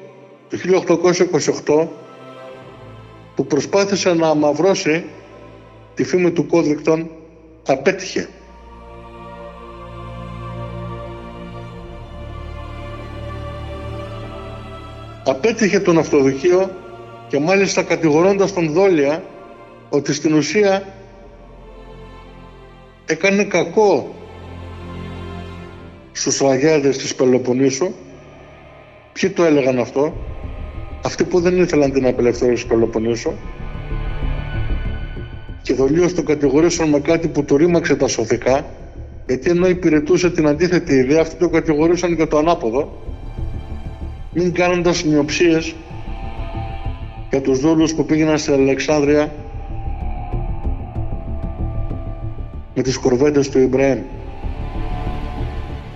[0.48, 0.58] του
[1.66, 1.86] 1828
[3.34, 5.04] που προσπάθησε να αμαυρώσει
[5.96, 7.10] τη φήμη του Κόδρικτον
[7.66, 8.28] απέτυχε.
[15.24, 16.70] Απέτυχε τον αυτοδοχείο
[17.28, 19.22] και μάλιστα κατηγορώντας τον Δόλια
[19.88, 20.94] ότι στην ουσία
[23.06, 24.14] έκανε κακό
[26.12, 27.92] στους ραγιάδες της Πελοποννήσου.
[29.12, 30.14] Ποιοι το έλεγαν αυτό,
[31.04, 33.32] αυτοί που δεν ήθελαν την απελευθέρωση της Πελοποννήσου
[35.66, 38.64] και δολίως τον κατηγορήσαν με κάτι που του ρήμαξε τα σωθικά
[39.26, 43.02] γιατί ενώ υπηρετούσε την αντίθετη ιδέα αυτοί το κατηγορήσαν για το ανάποδο
[44.32, 45.74] μην κάνοντας μειοψίες
[47.30, 49.34] για τους δούλους που πήγαιναν στην Αλεξάνδρεια
[52.74, 53.98] με τις κορβέντες του Ιμπραήμ.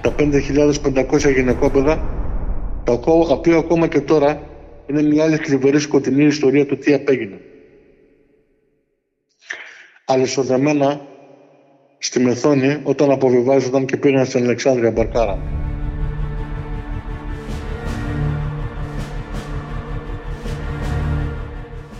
[0.00, 2.04] Τα 5.500 γυναικόπαιδα,
[2.84, 2.92] τα
[3.28, 4.40] οποία ακόμα και τώρα
[4.86, 7.40] είναι μια άλλη θλιβερή σκοτεινή ιστορία του τι απέγινε
[10.10, 11.00] αλυσοδεμένα
[11.98, 15.38] στη Μεθόνη όταν αποβιβάζονταν και πήγαν στην Αλεξάνδρεια Μπαρκάρα.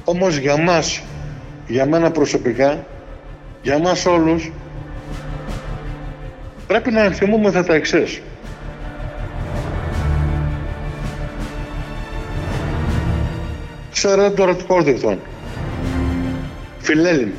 [0.04, 1.02] Όμως για μας,
[1.66, 2.86] για μένα προσωπικά,
[3.62, 4.52] για μας όλους,
[6.66, 8.20] πρέπει να ενθυμούμε τα εξής.
[13.90, 15.18] Σερ Έντουαρτ Κόρδικτον,
[16.78, 17.32] Φιλέλλην,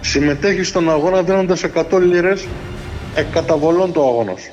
[0.00, 2.46] συμμετέχει στον αγώνα δίνοντας 100 λίρες
[3.14, 4.50] εκκαταβολών του αγώνος.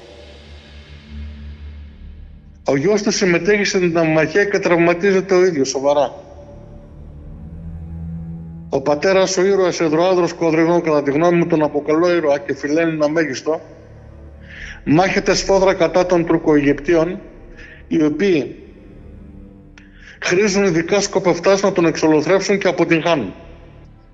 [2.66, 6.14] Ο γιος του συμμετέχει στην αμαχία και τραυματίζεται ο ίδιος σοβαρά.
[8.70, 13.04] Ο πατέρας ο ήρωας Εδροάδρος Κοδρυγνών κατά τη γνώμη μου τον αποκαλώ ήρωα και φιλένει
[13.04, 13.62] αμέγιστο
[14.84, 17.20] μάχεται σφόδρα κατά των Τουρκοαιγυπτίων
[17.88, 18.56] οι οποίοι
[20.22, 23.34] χρήζουν ειδικά σκοπευτάς να τον εξολοθρεύσουν και αποτυγχάνουν.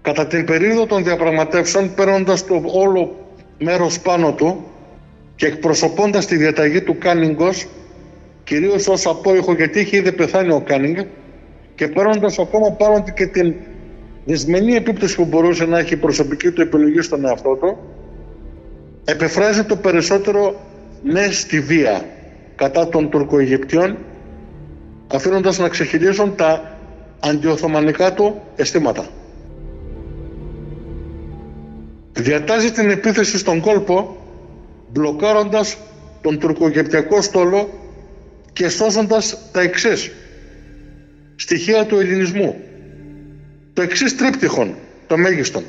[0.04, 3.16] Κατά την περίοδο των διαπραγματεύσεων, παίρνοντας το όλο
[3.60, 4.64] μέρος πάνω του
[5.36, 7.68] και εκπροσωπώντας τη διαταγή του Κάνιγκος,
[8.44, 10.98] κυρίως ως απόηχο γιατί είχε ήδη πεθάνει ο Κάνιγκ,
[11.76, 13.54] και παίρνοντας ακόμα πάνω και την
[14.26, 17.78] δυσμενή επίπτωση που μπορούσε να έχει η προσωπική του επιλογή στον εαυτό του,
[19.06, 20.56] επεφράζει το περισσότερο
[21.04, 22.06] ναι στη βία
[22.56, 23.98] κατά των Τουρκοαιγυπτιών,
[25.08, 26.78] αφήνοντας να ξεχειλίζουν τα
[27.20, 29.06] αντιοθωμανικά του αισθήματα
[32.14, 34.18] διατάζει την επίθεση στον κόλπο
[34.92, 35.78] μπλοκάροντας
[36.22, 37.80] τον τουρκογεπτιακό στόλο
[38.54, 40.12] και σώζοντας τα εξής.
[41.36, 42.56] Στοιχεία του ελληνισμού.
[43.74, 44.76] Το εξής τρίπτυχον
[45.08, 45.64] το μέγιστον.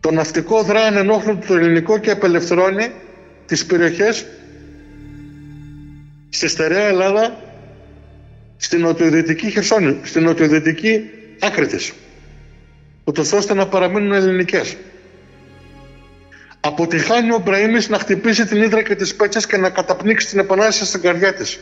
[0.00, 2.90] Το ναυτικό δρά ενόχλητο το ελληνικό και απελευθερώνει
[3.46, 4.26] τις περιοχές
[6.28, 7.42] στη στερεά Ελλάδα
[8.56, 11.10] στην νοτιοδυτική Χερσόνη, στην νοτιοδυτική
[11.40, 11.92] άκρη της,
[13.08, 14.76] ούτως ώστε να παραμείνουν ελληνικές.
[16.60, 20.84] Αποτυχάνει ο Μπραήμις να χτυπήσει την ύδρα και τις πέτσες και να καταπνίξει την επανάσταση
[20.84, 21.58] στην καρδιά της.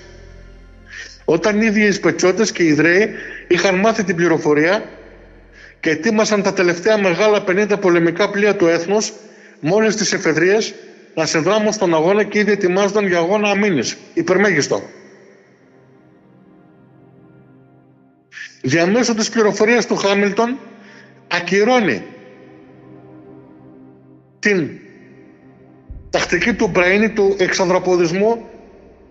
[1.24, 3.10] Όταν οι ίδιοι οι Σπετσότες και οι Ιδραίοι
[3.48, 4.84] είχαν μάθει την πληροφορία
[5.80, 9.12] και ετοίμασαν τα τελευταία μεγάλα 50 πολεμικά πλοία του έθνους
[9.60, 10.74] μόλις τις εφεδρίες
[11.14, 14.82] να συνδράμουν στον αγώνα και ήδη ετοιμάζονταν για αγώνα αμήνης, υπερμέγιστο.
[18.62, 20.58] Διαμέσου της πληροφορίας του Χάμιλτον
[21.28, 22.02] ακυρώνει
[24.38, 24.68] την
[26.10, 28.44] τακτική του Μπραίνη του εξανδραποδισμού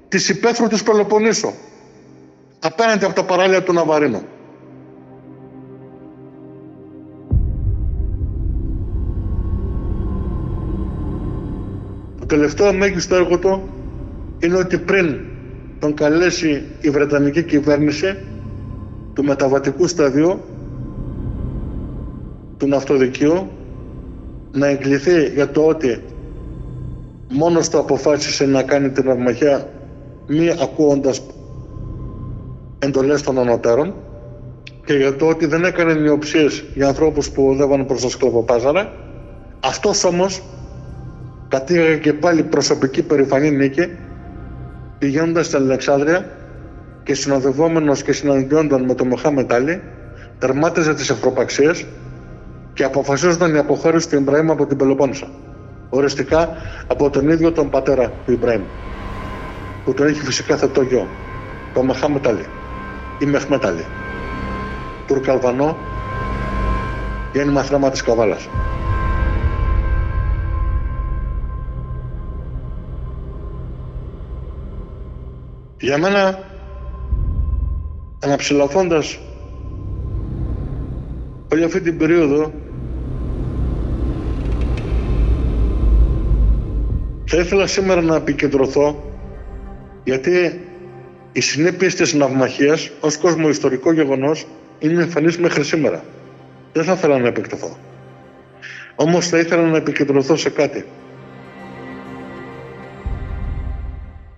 [0.07, 1.51] της υπαίθρου της Πελοποννήσου
[2.59, 4.21] απέναντι από τα παράλια του Ναβαρίνου.
[12.19, 13.69] Το τελευταίο μέγιστο έργο του
[14.39, 15.19] είναι ότι πριν
[15.79, 18.17] τον καλέσει η Βρετανική κυβέρνηση
[19.13, 20.39] του μεταβατικού σταδιού
[22.57, 23.47] του ναυτοδικείου
[24.51, 26.01] να εγκληθεί για το ότι
[27.29, 29.69] μόνος του αποφάσισε να κάνει την αυμαχία
[30.27, 31.21] μη ακούοντας
[32.79, 33.93] εντολές των ανωτέρων
[34.85, 38.91] και για το ότι δεν έκανε νιοψίες για ανθρώπους που οδεύαν προς τα σκλαβοπάζαρα.
[39.59, 40.43] Αυτός όμως
[41.47, 43.89] κατήγαγε και πάλι προσωπική περηφανή νίκη
[44.97, 46.29] πηγαίνοντας στην Αλεξάνδρεια
[47.03, 49.81] και συνοδευόμενος και συναντιόντων με το Μοχάμετ Άλλη
[50.39, 51.85] τερμάτιζε τις ευρωπαξίες
[52.75, 55.27] και αποφασίζονταν η αποχώρηση του Ιμπραήμ από την Πελοπόννησο.
[55.89, 56.49] Οριστικά
[56.87, 58.61] από τον ίδιο τον πατέρα του Ιμπραήμ
[59.85, 61.07] που τον έχει φυσικά θετό γιο,
[61.73, 62.45] τον Μοχάμετ Άλλη
[63.19, 63.85] ή Μεχμέτ Άλλη.
[65.07, 65.77] Τουρκαλβανό
[67.33, 68.49] γέννημα θρέμα της Καβάλας.
[75.79, 76.39] Για μένα,
[78.23, 79.19] αναψηλαφώντας
[81.51, 82.51] όλη αυτή την περίοδο,
[87.25, 89.13] θα ήθελα σήμερα να επικεντρωθώ
[90.03, 90.61] γιατί
[91.31, 94.47] οι συνέπειες της ναυμαχίας ως κοσμοϊστορικό γεγονός
[94.79, 96.03] είναι εμφανή μέχρι σήμερα.
[96.73, 97.77] Δεν θα ήθελα να επεκταθώ.
[98.95, 100.85] Όμως θα ήθελα να επικεντρωθώ σε κάτι.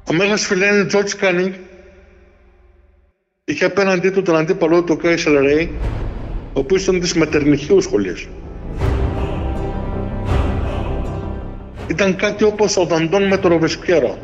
[0.10, 1.54] Ο Μέγας φιλέλλην Τζορτζ Κάνινγκ
[3.46, 5.72] είχε απέναντί του τον αντίπαλό του Κάσελρεϊ,
[6.54, 8.28] ο οποίος ήταν της μετερνιχείου σχολής.
[11.88, 14.18] Ήταν κάτι όπως ο Δαντών με το Ροβεσπιέρο.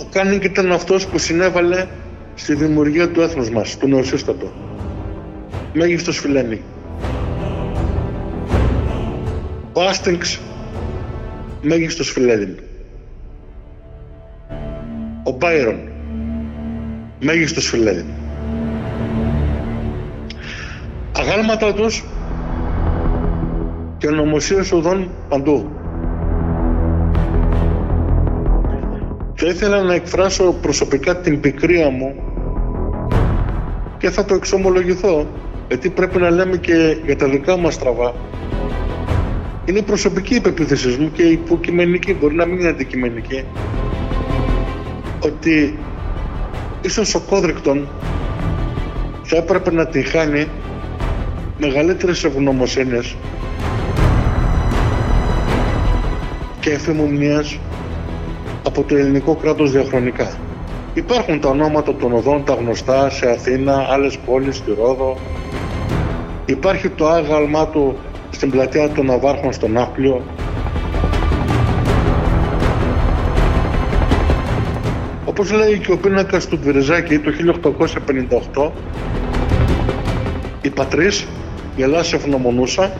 [0.00, 1.86] Ο Κάνινγκ ήταν αυτός που συνέβαλε
[2.34, 4.52] στη δημιουργία του έθνους μας, του νεοσύστατου.
[5.72, 6.62] Μέγιστος φιλέλλην.
[9.72, 10.40] Ο Άστιγξ
[11.62, 12.58] μέγιστος φιλέλλην.
[15.22, 15.80] Ο Μπάιρον,
[17.20, 18.06] μέγιστος φιλέλλην.
[21.12, 22.04] Αγάλματα τους
[23.98, 25.70] και ονομασίες οδών παντού.
[29.34, 32.14] Θα ήθελα να εκφράσω προσωπικά την πικρία μου
[33.98, 35.26] και θα το εξομολογηθώ
[35.68, 38.14] γιατί πρέπει να λέμε και για τα δικά μας τραβά
[39.68, 43.44] είναι προσωπική υπεποίθησή μου και υποκειμενική, μπορεί να μην είναι αντικειμενική,
[45.20, 45.78] ότι
[46.82, 47.88] ίσως ο Κόδρικτον
[49.22, 50.46] θα έπρεπε να τη χάνει
[51.58, 53.16] μεγαλύτερες ευγνωμοσύνες
[56.68, 57.58] και εφημομνίας
[58.62, 60.30] από το ελληνικό κράτος διαχρονικά.
[60.94, 65.16] Υπάρχουν τα ονόματα των οδών, τα γνωστά σε Αθήνα, άλλες πόλεις, στη Ρόδο.
[66.46, 67.96] Υπάρχει το άγαλμά του
[68.30, 70.22] στην πλατεία των Ναβάρχων στον Ναύπλιο.
[75.24, 77.32] Όπως λέει και ο πίνακας του Τβιριζάκη το
[78.54, 78.70] 1858,
[80.62, 81.26] η πατρίς,
[81.76, 82.92] η Ελλάδα ευνομονούσα,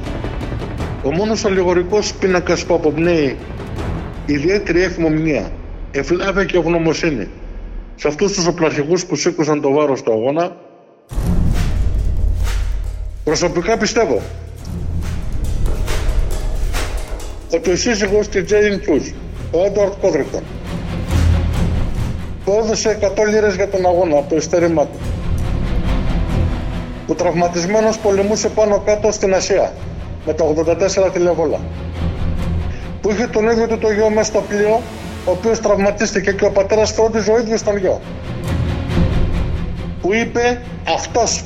[1.02, 3.36] ο μόνος αλληγορικός πίνακας που αποπνέει
[4.32, 5.50] ιδιαίτερη εφημομνία,
[5.90, 7.28] ευλάβεια και ευγνωμοσύνη.
[7.94, 10.56] Σε αυτούς τους οπλαρχηγούς που σήκωσαν το βάρος του αγώνα,
[13.24, 14.20] προσωπικά πιστεύω
[17.54, 19.14] ότι ο σύζυγος της Τζέιν Χιούς,
[19.50, 20.42] ο Έντουαρτ Κόδρικτον,
[22.44, 24.98] που έδωσε 100 λίρες για τον αγώνα από το ειστέρημά του,
[27.06, 29.72] που τραυματισμένος πολεμούσε πάνω κάτω στην Ασία
[30.26, 31.60] με τα 84 τηλεβόλα,
[33.00, 34.80] που είχε τον ίδιο του το γιο μέσα στο πλοίο,
[35.24, 38.00] ο οποίος τραυματίστηκε και ο πατέρας φρόντιζε ο ίδιος τον γιο,
[40.00, 40.62] που είπε
[40.94, 41.44] αυτός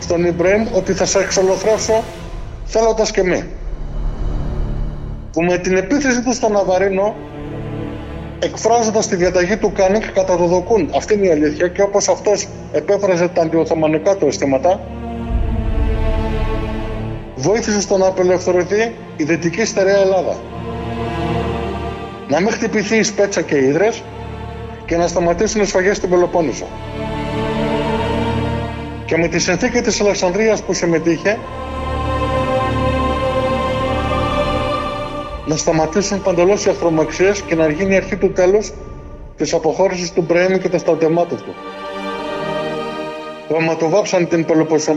[0.00, 2.02] στον Ιμπραήμ ότι θα σε εξολοθρεύσω
[2.64, 3.44] θέλοντας και μη
[5.32, 7.14] που με την επίθεση του στον Ναβαρίνο
[8.38, 10.90] εκφράζοντας τη διαταγή του Κάνινγκ κατά το δοκούν.
[10.96, 14.80] Αυτή είναι η αλήθεια και όπως αυτός εξέφραζε τα αντιοθωμανικά του αισθήματα,
[17.36, 20.36] βοήθησε στο να απελευθερωθεί η δυτική στερεά Ελλάδα.
[22.30, 24.02] Να μην χτυπηθεί η Σπέτσα και οι Ήδρες
[24.84, 26.66] και να σταματήσουν οι σφαγές στην Πελοπόννησο.
[29.04, 31.38] Και με τη συνθήκη της Αλεξανδρίας που συμμετείχε,
[35.46, 38.72] να σταματήσουν παντελώς οι αχθρομαξίε και να γίνει η αρχή του τέλους
[39.36, 41.54] της αποχώρησης του Μπρέμι και των στρατευμάτων του.
[43.48, 44.46] Πραγματοβάψαν την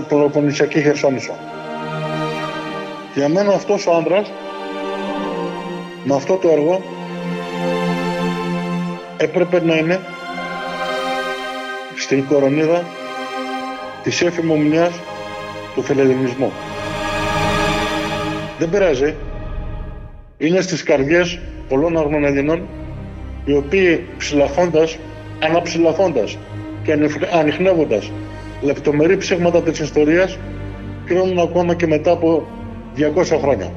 [0.07, 1.33] Πελοποννησιακή Χερσόνησο.
[3.15, 4.23] Για μένα αυτός ο άντρα
[6.03, 6.81] με αυτό το έργο
[9.17, 9.99] έπρεπε να είναι
[11.95, 12.83] στην κορονίδα
[14.03, 14.99] της εφημομνίας
[15.75, 16.51] του φιλελληνισμού.
[18.59, 19.15] Δεν πειράζει,
[20.37, 22.67] είναι στις καρδιές πολλών αρμών Ελλήνων
[23.45, 24.97] οι οποίοι ψηλαφώντας,
[25.43, 26.37] αναψηλαφώντας
[26.83, 26.97] και
[27.33, 28.11] ανοιχνεύοντας
[28.61, 30.37] λεπτομερή ψήγματα της ιστορίας
[31.05, 32.47] κρίνουν ακόμα και μετά από
[32.95, 33.71] 200 χρόνια.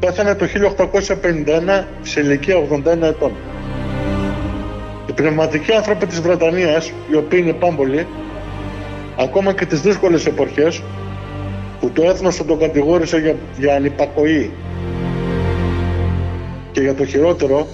[0.00, 3.32] Πέθανε το 1851 σε ηλικία 81 ετών.
[5.06, 8.06] Οι πνευματικοί άνθρωποι της Βρετανίας, οι οποίοι είναι πάμπολοι,
[9.18, 10.82] ακόμα και τις δύσκολες εποχές,
[11.80, 14.50] που το έθνος θα τον κατηγόρησε για, για ανυπακοή
[16.72, 17.66] και για το χειρότερο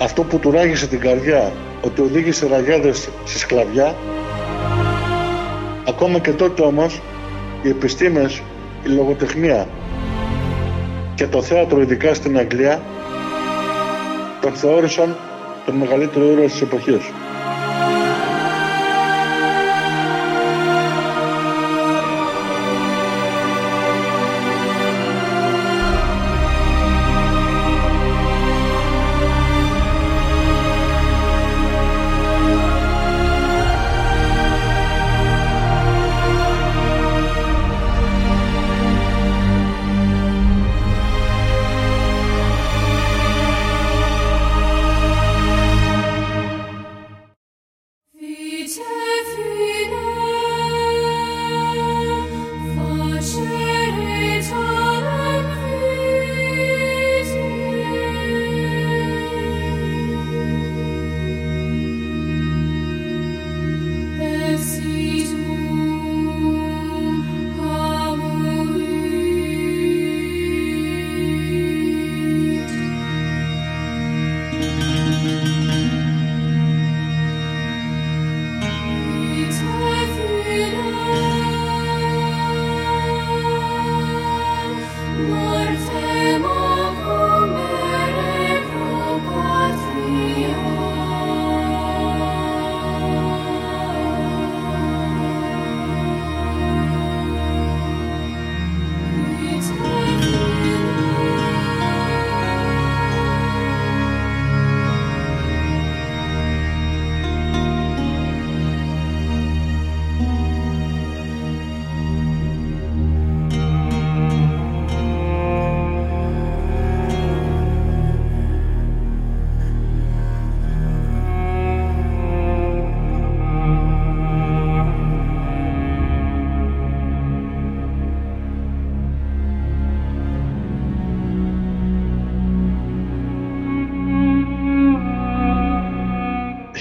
[0.00, 1.52] αυτό που του ράγισε την καρδιά
[1.82, 3.94] ότι οδήγησε ραγιάδες στη σκλαβιά
[5.88, 7.00] ακόμα και τότε όμως
[7.62, 8.42] οι επιστήμες,
[8.84, 9.66] η λογοτεχνία
[11.16, 12.82] και το θέατρο ειδικά στην Αγγλία
[14.40, 15.16] τον θεώρησαν
[15.64, 17.12] τον μεγαλύτερο ήρωα της εποχής.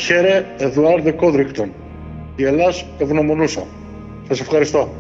[0.06, 1.72] Χαίρε Εδουάρδε Κόδρικτον.
[2.36, 3.64] Η Ελλάς ευγνωμονούσα.
[4.28, 4.94] Σας ευχαριστώ.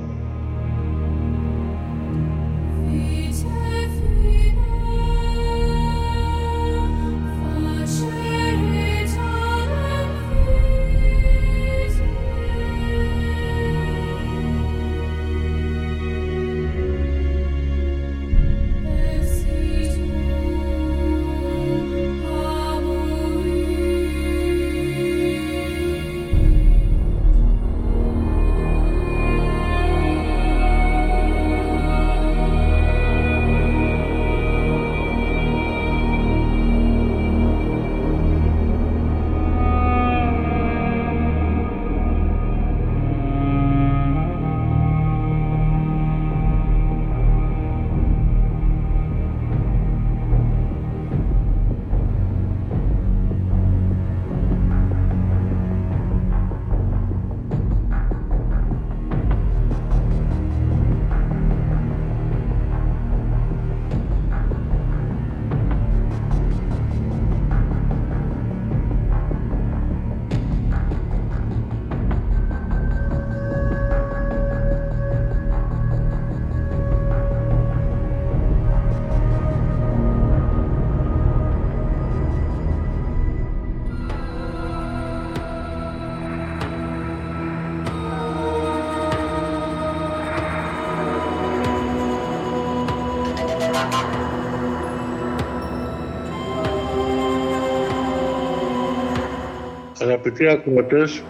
[100.26, 101.23] Αγαπητοί ακροατές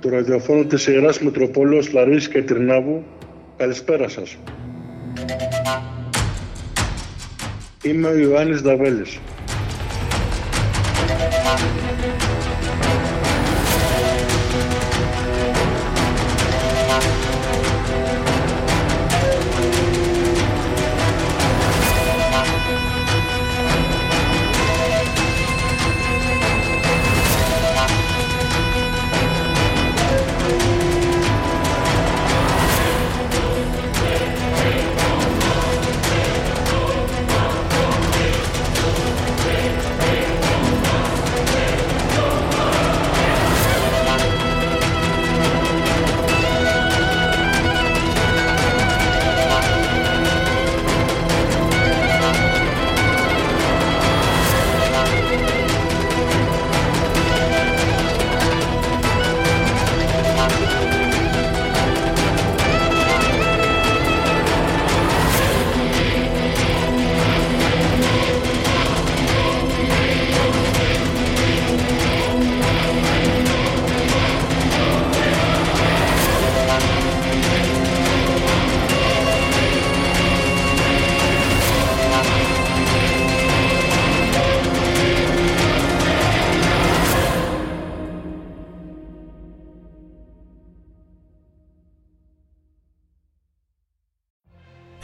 [0.00, 3.04] του ραδιοφώνου της Ιεράς Μητροπόλεως Λαρίσης και Τρινάβου,
[3.56, 4.36] καλησπέρα σας.
[7.82, 9.18] Είμαι ο Ιωάννης Δαβέλης.